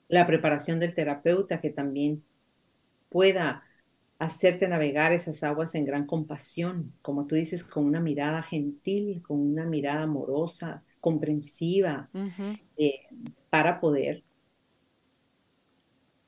[0.08, 2.24] la preparación del terapeuta que también
[3.12, 3.62] pueda
[4.18, 9.40] hacerte navegar esas aguas en gran compasión, como tú dices, con una mirada gentil, con
[9.40, 12.08] una mirada amorosa, comprensiva,
[12.76, 13.00] eh,
[13.50, 14.22] para poder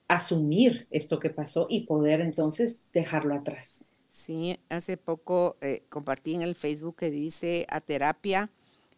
[0.09, 3.85] asumir esto que pasó y poder entonces dejarlo atrás.
[4.11, 8.51] Sí, hace poco eh, compartí en el Facebook que dice a terapia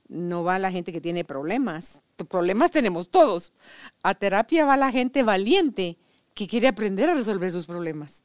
[0.09, 1.99] no va la gente que tiene problemas,
[2.29, 3.53] problemas tenemos todos,
[4.03, 5.97] a terapia va la gente valiente
[6.37, 8.23] que quiere aprender a resolver sus problemas.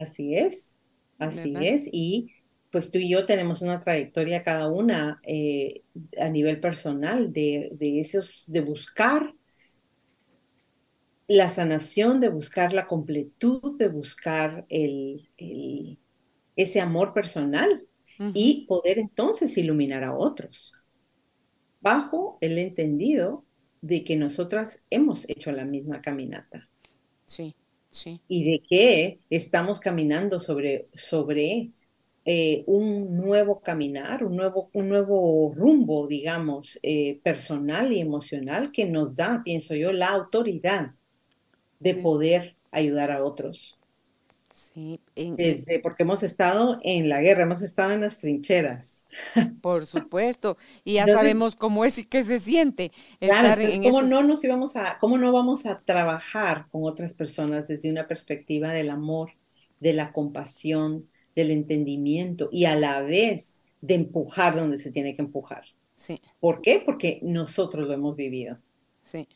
[0.00, 0.72] Así es,
[1.18, 1.88] así es.
[1.92, 2.32] Y
[2.72, 5.82] pues tú y yo tenemos una trayectoria cada una eh,
[6.20, 9.32] a nivel personal de, esos, de buscar
[11.28, 15.30] la sanación, de buscar la completud, de buscar el,
[16.56, 17.86] ese amor personal
[18.18, 20.72] y poder entonces iluminar a otros,
[21.80, 23.44] bajo el entendido
[23.80, 26.68] de que nosotras hemos hecho la misma caminata.
[27.26, 27.54] Sí.
[28.28, 31.70] Y de que estamos caminando sobre, sobre
[32.24, 38.86] eh, un nuevo caminar, un nuevo, un nuevo rumbo, digamos, eh, personal y emocional que
[38.86, 40.92] nos da, pienso yo, la autoridad
[41.78, 43.78] de poder ayudar a otros.
[44.74, 49.04] Desde, porque hemos estado en la guerra, hemos estado en las trincheras.
[49.62, 52.90] Por supuesto, y ya sabemos cómo es y qué se siente.
[53.20, 57.88] Claro, ¿cómo, no nos íbamos a, ¿cómo no vamos a trabajar con otras personas desde
[57.88, 59.30] una perspectiva del amor,
[59.78, 65.22] de la compasión, del entendimiento y a la vez de empujar donde se tiene que
[65.22, 65.66] empujar?
[65.94, 66.20] Sí.
[66.40, 66.82] ¿Por qué?
[66.84, 68.58] Porque nosotros lo hemos vivido.
[69.00, 69.28] Sí.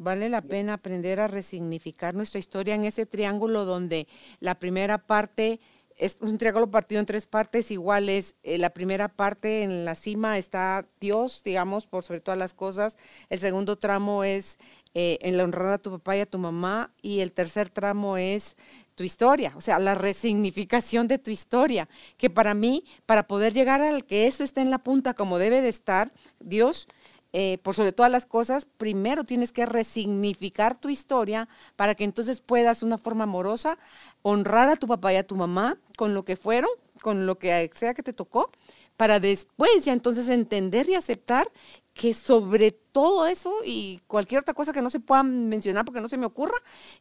[0.00, 4.08] Vale la pena aprender a resignificar nuestra historia en ese triángulo donde
[4.38, 5.60] la primera parte
[5.98, 8.34] es un triángulo partido en tres partes iguales.
[8.42, 12.96] Eh, la primera parte en la cima está Dios, digamos, por sobre todas las cosas.
[13.28, 14.58] El segundo tramo es
[14.94, 16.94] eh, en la honrar a tu papá y a tu mamá.
[17.02, 18.56] Y el tercer tramo es
[18.94, 21.90] tu historia, o sea, la resignificación de tu historia.
[22.16, 25.60] Que para mí, para poder llegar al que eso esté en la punta como debe
[25.60, 26.88] de estar, Dios
[27.32, 32.40] eh, por sobre todas las cosas, primero tienes que resignificar tu historia para que entonces
[32.40, 33.78] puedas, una forma amorosa,
[34.22, 36.70] honrar a tu papá y a tu mamá con lo que fueron,
[37.00, 38.50] con lo que sea que te tocó,
[38.96, 41.50] para después ya entonces entender y aceptar
[41.94, 46.08] que sobre todo eso y cualquier otra cosa que no se pueda mencionar porque no
[46.08, 46.56] se me ocurra,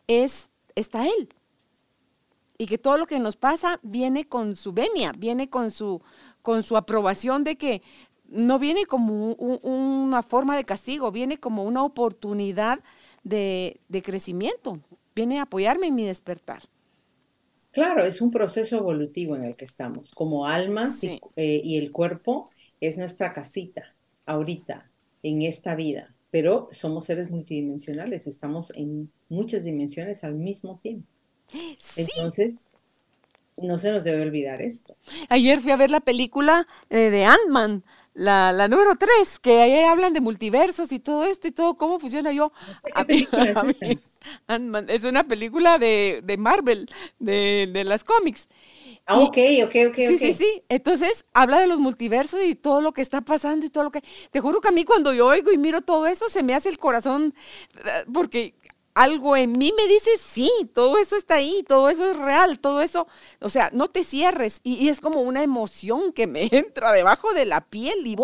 [0.08, 1.30] es, está Él.
[2.58, 6.02] Y que todo lo que nos pasa viene con su venia, viene con su,
[6.42, 7.82] con su aprobación de que
[8.32, 12.80] no viene como una forma de castigo, viene como una oportunidad
[13.24, 14.80] de, crecimiento,
[15.16, 16.62] viene a apoyarme en mi despertar.
[17.72, 20.12] Claro, es un proceso evolutivo en el que estamos.
[20.12, 22.50] Como alma y, eh, y, el cuerpo
[22.82, 23.96] es nuestra casita
[24.26, 24.90] ahorita,
[25.22, 31.08] en esta vida, pero somos seres multidimensionales, estamos en muchas dimensiones al mismo tiempo.
[31.96, 32.56] Entonces,
[33.58, 34.96] no se nos debe olvidar esto.
[35.30, 37.84] Ayer fui a ver la película eh, de Ant-Man
[38.20, 42.00] la, la número tres, que ahí hablan de multiversos y todo esto y todo, cómo
[42.00, 42.52] funciona yo.
[44.90, 48.50] es, una película de, Marvel, de, las cómics.
[49.06, 52.92] Ah, ok, ok, ok, sí, Sí, sí, Entonces habla de los multiversos y todo lo
[52.92, 54.04] que está pasando y todo lo que...
[54.32, 56.68] Te juro que a mí cuando yo oigo y miro todo eso, se me hace
[56.68, 57.34] el corazón,
[57.78, 58.54] eh, porque
[59.00, 62.82] algo en mí me dice, sí, todo eso está ahí, todo eso es real, todo
[62.82, 63.08] eso,
[63.40, 64.60] o sea, no te cierres.
[64.62, 68.18] Y, es como una emoción que me entra debajo de la piel, y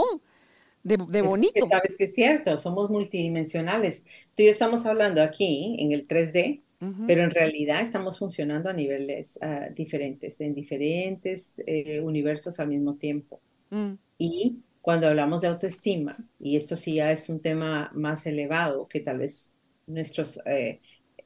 [0.83, 1.65] de, de bonito.
[1.69, 4.03] sabes que es cierto, somos multidimensionales.
[4.35, 6.61] Tú y yo estamos hablando aquí en el 3D,
[7.07, 12.95] pero en realidad estamos funcionando a niveles ah, diferentes, en diferentes eh, universos al mismo
[12.95, 13.39] tiempo.
[13.71, 13.93] Mm.
[14.17, 18.99] Y cuando hablamos de autoestima, y esto sí ya es un tema más elevado, que
[18.99, 19.51] tal vez
[19.87, 20.81] nuestros eh,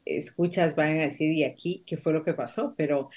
[0.05, 2.73] escuchas van a decir, ¿y aquí qué fue lo que pasó?
[2.77, 3.09] Pero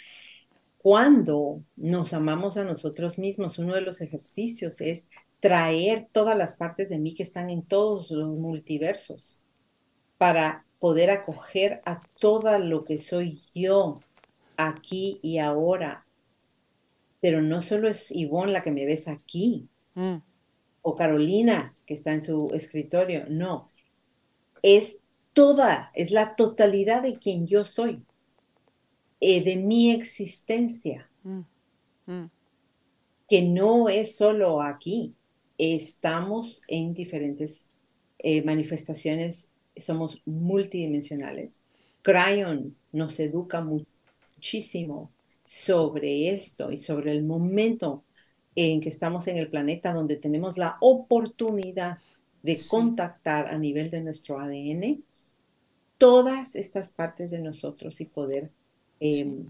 [0.79, 5.09] cuando nos amamos a nosotros mismos, uno de los ejercicios es
[5.41, 9.43] traer todas las partes de mí que están en todos los multiversos
[10.19, 14.01] para poder acoger a todo lo que soy yo
[14.57, 16.07] aquí y ahora.
[17.21, 20.17] Pero no solo es Ivonne la que me ves aquí, mm.
[20.83, 23.71] o Carolina que está en su escritorio, no.
[24.63, 25.02] Es
[25.33, 28.03] toda, es la totalidad de quien yo soy,
[29.21, 31.41] eh, de mi existencia, mm.
[32.07, 32.31] Mm.
[33.29, 35.15] que no es solo aquí.
[35.59, 37.69] Estamos en diferentes
[38.19, 41.61] eh, manifestaciones somos multidimensionales.
[42.03, 45.11] Cryon nos educa muchísimo
[45.45, 48.05] sobre esto y sobre el momento
[48.55, 51.99] en que estamos en el planeta donde tenemos la oportunidad
[52.43, 55.03] de contactar a nivel de nuestro ADN
[56.03, 58.51] todas estas partes de nosotros y poder
[58.99, 59.47] em,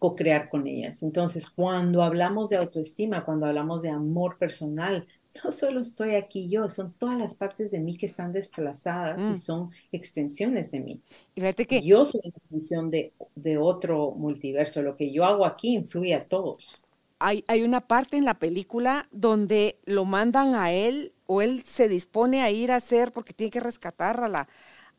[0.00, 1.04] co-crear con ellas.
[1.04, 5.06] Entonces, cuando hablamos de autoestima, cuando hablamos de amor personal,
[5.44, 9.34] no solo estoy aquí yo, son todas las partes de mí que están desplazadas y
[9.34, 9.36] mm.
[9.36, 11.00] son extensiones de mí.
[11.36, 15.46] Y fíjate que yo soy una extensión de, de, otro multiverso, lo que yo hago
[15.46, 16.82] aquí influye a todos.
[17.20, 21.88] Hay, hay una parte en la película donde lo mandan a él o él se
[21.88, 24.48] dispone a ir a hacer porque tiene que rescatar a la,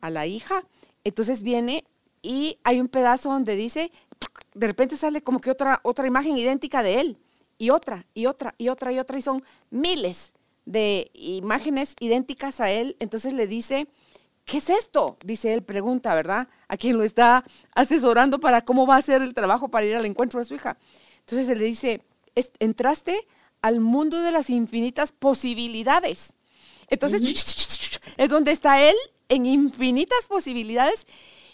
[0.00, 0.64] a la hija.
[1.04, 1.84] Entonces viene
[2.22, 3.92] y hay un pedazo donde dice,
[4.54, 7.18] de repente sale como que otra, otra imagen idéntica de él
[7.58, 10.32] y otra, y otra, y otra, y otra, y son miles
[10.64, 12.96] de imágenes idénticas a él.
[13.00, 13.88] Entonces le dice,
[14.44, 15.16] ¿qué es esto?
[15.24, 16.48] Dice él, pregunta, ¿verdad?
[16.68, 17.44] A quien lo está
[17.74, 20.76] asesorando para cómo va a ser el trabajo para ir al encuentro de su hija.
[21.20, 22.02] Entonces él le dice,
[22.58, 23.26] entraste
[23.62, 26.32] al mundo de las infinitas posibilidades.
[26.88, 27.22] Entonces,
[28.16, 28.96] es donde está él
[29.28, 31.06] en infinitas posibilidades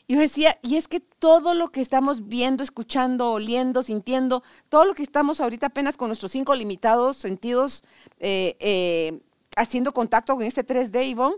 [0.07, 4.85] y yo decía, y es que todo lo que estamos viendo, escuchando, oliendo, sintiendo, todo
[4.85, 7.83] lo que estamos ahorita apenas con nuestros cinco limitados sentidos
[8.21, 9.21] eh, eh,
[9.57, 11.37] haciendo contacto con este 3D, Ivonne,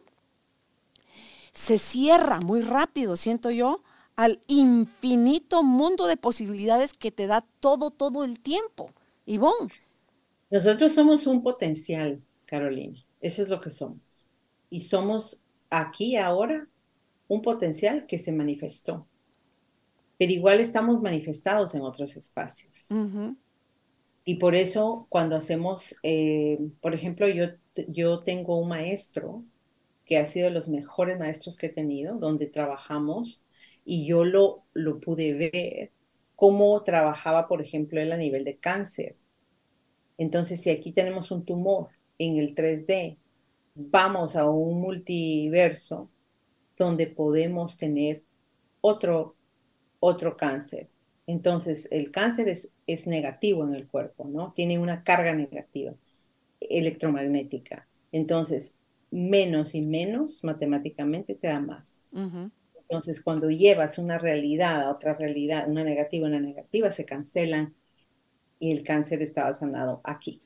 [1.53, 3.83] se cierra muy rápido, siento yo,
[4.17, 8.91] al infinito mundo de posibilidades que te da todo, todo el tiempo.
[9.27, 9.73] Ivonne.
[10.51, 13.05] Nosotros somos un potencial, Carolina.
[13.21, 14.27] Eso es lo que somos.
[14.71, 15.41] Y somos
[15.81, 16.69] aquí ahora
[17.29, 19.07] un potencial que se manifestó,
[20.19, 22.89] pero igual estamos manifestados en otros espacios.
[24.25, 27.47] Y por eso cuando hacemos, eh, por ejemplo, yo,
[27.89, 29.45] yo tengo un maestro
[30.05, 33.45] que ha sido de los mejores maestros que he tenido, donde trabajamos
[33.85, 35.91] y yo lo, lo pude ver
[36.35, 39.15] cómo trabajaba, por ejemplo, él a nivel de cáncer.
[40.19, 41.89] Entonces, si aquí tenemos un tumor
[42.19, 43.19] en el 3D,
[43.77, 46.11] vamos a un multiverso
[46.79, 48.25] donde podemos tener
[48.81, 49.37] otro,
[50.01, 50.89] otro cáncer.
[51.27, 54.53] Entonces, el cáncer es, es negativo en el cuerpo, ¿no?
[54.53, 55.95] Tiene una carga negativa
[56.61, 57.89] electromagnética.
[58.13, 58.77] Entonces,
[59.11, 62.01] menos y menos matemáticamente te da más.
[62.89, 67.75] Entonces, cuando llevas una realidad a otra realidad, una negativa a una negativa, se cancelan
[68.59, 70.46] y el cáncer estaba sanado aquí.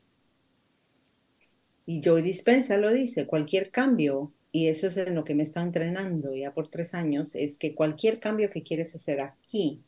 [1.91, 5.61] Y Joy Dispensa lo dice, cualquier cambio y eso es en lo que me está
[5.61, 9.83] entrenando ya por tres años, es que cualquier cambio que quieres hacer aquí,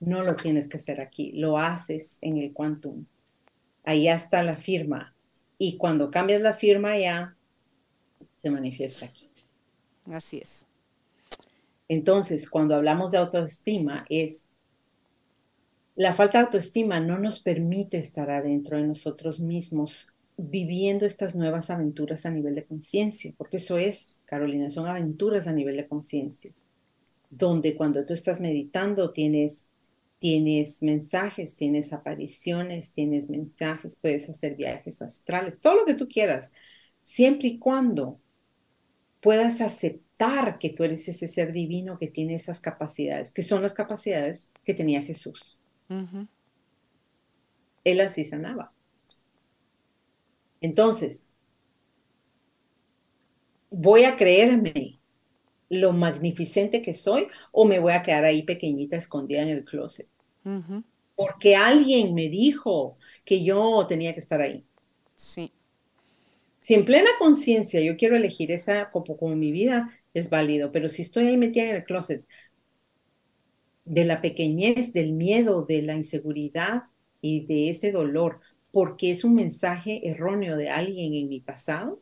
[0.00, 3.04] no lo tienes que hacer aquí, lo haces en el quantum.
[3.84, 5.14] Ahí está la firma.
[5.56, 7.36] Y cuando cambias la firma ya
[8.42, 9.30] se manifiesta aquí.
[10.06, 10.66] Así es.
[11.86, 14.40] Entonces, cuando hablamos de autoestima, es
[15.94, 21.70] la falta de autoestima no nos permite estar adentro de nosotros mismos viviendo estas nuevas
[21.70, 26.52] aventuras a nivel de conciencia, porque eso es, Carolina, son aventuras a nivel de conciencia,
[27.30, 29.68] donde cuando tú estás meditando tienes,
[30.18, 36.52] tienes mensajes, tienes apariciones, tienes mensajes, puedes hacer viajes astrales, todo lo que tú quieras,
[37.02, 38.20] siempre y cuando
[39.20, 43.74] puedas aceptar que tú eres ese ser divino que tiene esas capacidades, que son las
[43.74, 45.58] capacidades que tenía Jesús.
[47.84, 48.73] él así sanaba.
[50.64, 51.22] Entonces,
[53.68, 54.98] ¿voy a creerme
[55.68, 60.08] lo magnificente que soy o me voy a quedar ahí pequeñita, escondida en el closet?
[61.16, 62.96] Porque alguien me dijo
[63.26, 64.64] que yo tenía que estar ahí.
[65.16, 65.52] Sí.
[66.62, 70.88] Si en plena conciencia yo quiero elegir esa como, como mi vida, es válido, pero
[70.88, 72.24] si estoy ahí metida en el closet
[73.84, 76.84] de la pequeñez, del miedo, de la inseguridad
[77.20, 78.40] y de ese dolor,
[78.74, 82.00] porque es un mensaje erróneo de alguien en mi pasado,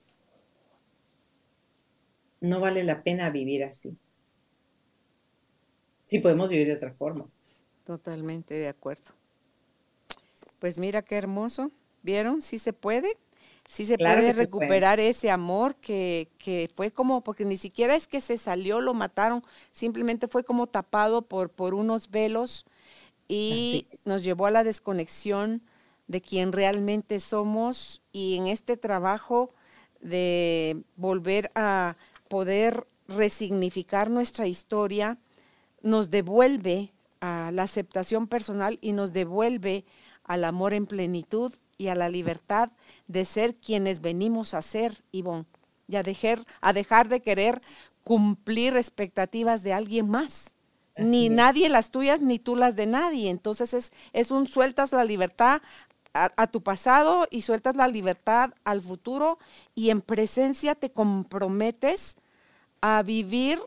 [2.40, 3.94] no vale la pena vivir así.
[6.08, 7.28] Si podemos vivir de otra forma.
[7.84, 9.10] Totalmente de acuerdo.
[10.60, 11.70] Pues mira qué hermoso.
[12.02, 12.40] ¿Vieron?
[12.40, 13.18] Sí se puede
[13.68, 18.20] sí se puede recuperar ese amor que, que, fue como, porque ni siquiera es que
[18.20, 19.40] se salió, lo mataron,
[19.70, 22.66] simplemente fue como tapado por, por unos velos
[23.28, 25.62] y nos llevó a la desconexión
[26.06, 29.54] de quien realmente somos y en este trabajo
[30.00, 31.96] de volver a
[32.28, 35.18] poder resignificar nuestra historia,
[35.82, 39.84] nos devuelve a la aceptación personal y nos devuelve
[40.24, 42.70] al amor en plenitud y a la libertad
[43.06, 45.46] de ser quienes venimos a ser, Ivonne,
[45.88, 47.62] y a dejar, a dejar de querer
[48.04, 50.50] cumplir expectativas de alguien más.
[50.96, 53.30] Ni nadie las tuyas, ni tú las de nadie.
[53.30, 55.62] Entonces es, es un sueltas la libertad
[56.14, 59.38] a, tu pasado y sueltas la libertad al futuro
[59.74, 62.16] y en presencia te comprometes
[62.80, 63.58] a vivir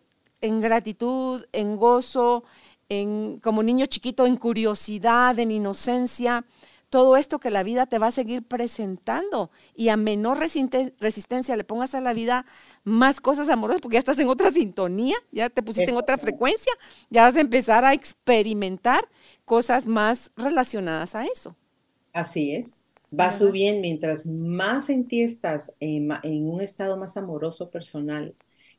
[0.42, 2.44] en gratitud, en gozo,
[2.90, 6.46] en, como niño chiquito, en curiosidad, en inocencia,
[6.90, 11.64] todo esto que la vida te va a seguir presentando y a menor resistencia le
[11.64, 12.46] pongas a la vida
[12.84, 16.72] más cosas amorosas porque ya estás en otra sintonía, ya te pusiste en otra frecuencia,
[17.10, 19.08] ya vas a empezar a experimentar
[19.46, 21.56] cosas más relacionadas a eso.
[22.16, 22.72] Así es.
[23.18, 26.10] Va subiendo mientras más en ti estás en,
[26.48, 28.34] un estado más amoroso personal,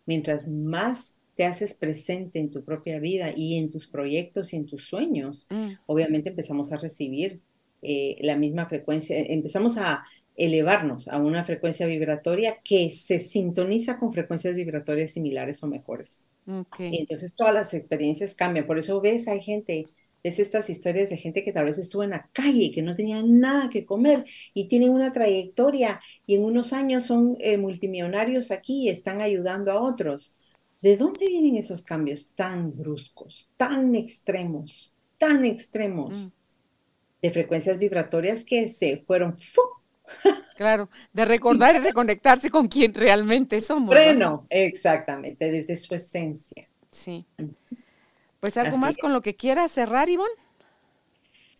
[0.07, 4.65] mientras más te haces presente en tu propia vida y en tus proyectos y en
[4.65, 5.73] tus sueños, mm.
[5.85, 7.41] obviamente empezamos a recibir
[7.83, 10.05] eh, la misma frecuencia, empezamos a
[10.35, 16.27] elevarnos a una frecuencia vibratoria que se sintoniza con frecuencias vibratorias similares o mejores.
[16.79, 18.67] Y entonces todas las experiencias cambian.
[18.67, 19.89] Por eso ves, hay gente,
[20.27, 23.23] ves estas historias de gente que tal vez estuvo en la calle, que no tenía
[23.23, 24.25] nada que comer
[24.55, 29.73] y tienen una trayectoria y en unos años son eh, multimillonarios aquí y están ayudando
[29.73, 30.37] a otros.
[30.83, 36.17] ¿De dónde vienen esos cambios tan bruscos, tan extremos, tan extremos?
[36.17, 36.37] Mm
[37.23, 39.35] de frecuencias vibratorias que se fueron.
[40.57, 43.89] Claro, de recordar y reconectarse con quien realmente somos.
[43.89, 46.69] Bueno, exactamente, desde su esencia.
[46.91, 47.27] Sí.
[48.47, 50.31] Pues algo más con lo que quiera cerrar, Ivonne.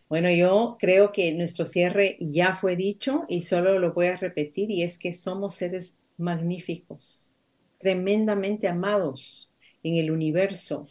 [0.07, 4.71] Bueno, yo creo que nuestro cierre ya fue dicho y solo lo voy a repetir
[4.71, 7.29] y es que somos seres magníficos,
[7.77, 9.51] tremendamente amados
[9.83, 10.87] en el universo.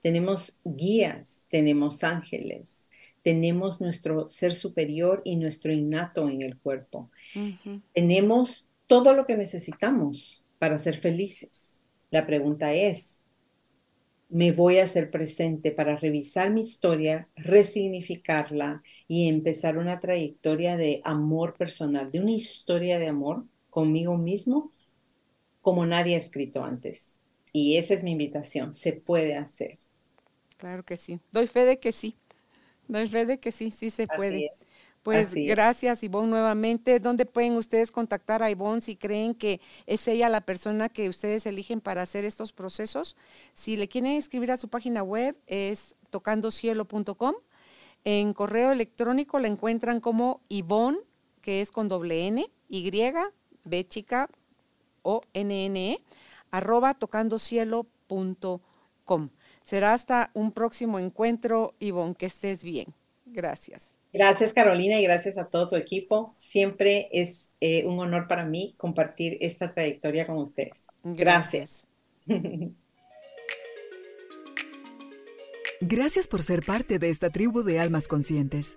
[0.00, 2.86] Tenemos guías, tenemos ángeles,
[3.24, 7.10] tenemos nuestro ser superior y nuestro innato en el cuerpo.
[7.92, 11.80] Tenemos todo lo que necesitamos para ser felices.
[12.12, 13.19] La pregunta es,
[14.30, 21.02] ¿me voy a hacer presente para revisar mi historia, resignificarla y empezar una trayectoria de
[21.04, 24.72] amor personal, de una historia de amor conmigo mismo
[25.62, 27.16] como nadie ha escrito antes?
[27.52, 29.78] Y esa es mi invitación, se puede hacer.
[30.58, 32.16] Claro que sí, doy fe de que sí.
[32.88, 34.52] No es de que sí, sí se puede.
[35.02, 37.00] Pues gracias Ivonne nuevamente.
[37.00, 41.46] ¿Dónde pueden ustedes contactar a Ivonne si creen que es ella la persona que ustedes
[41.46, 43.16] eligen para hacer estos procesos?
[43.54, 47.34] Si le quieren escribir a su página web es tocandocielo.com.
[48.04, 50.98] En correo electrónico la encuentran como Ivonne,
[51.40, 52.90] que es con doble N, Y,
[53.64, 54.28] B chica,
[55.02, 56.04] O, N, N, E,
[56.50, 59.30] arroba tocandocielo.com.
[59.62, 62.92] Será hasta un próximo encuentro, Ivonne, que estés bien.
[63.26, 63.89] Gracias.
[64.12, 66.34] Gracias Carolina y gracias a todo tu equipo.
[66.38, 70.86] Siempre es eh, un honor para mí compartir esta trayectoria con ustedes.
[71.04, 71.86] Gracias.
[75.80, 78.76] Gracias por ser parte de esta tribu de almas conscientes.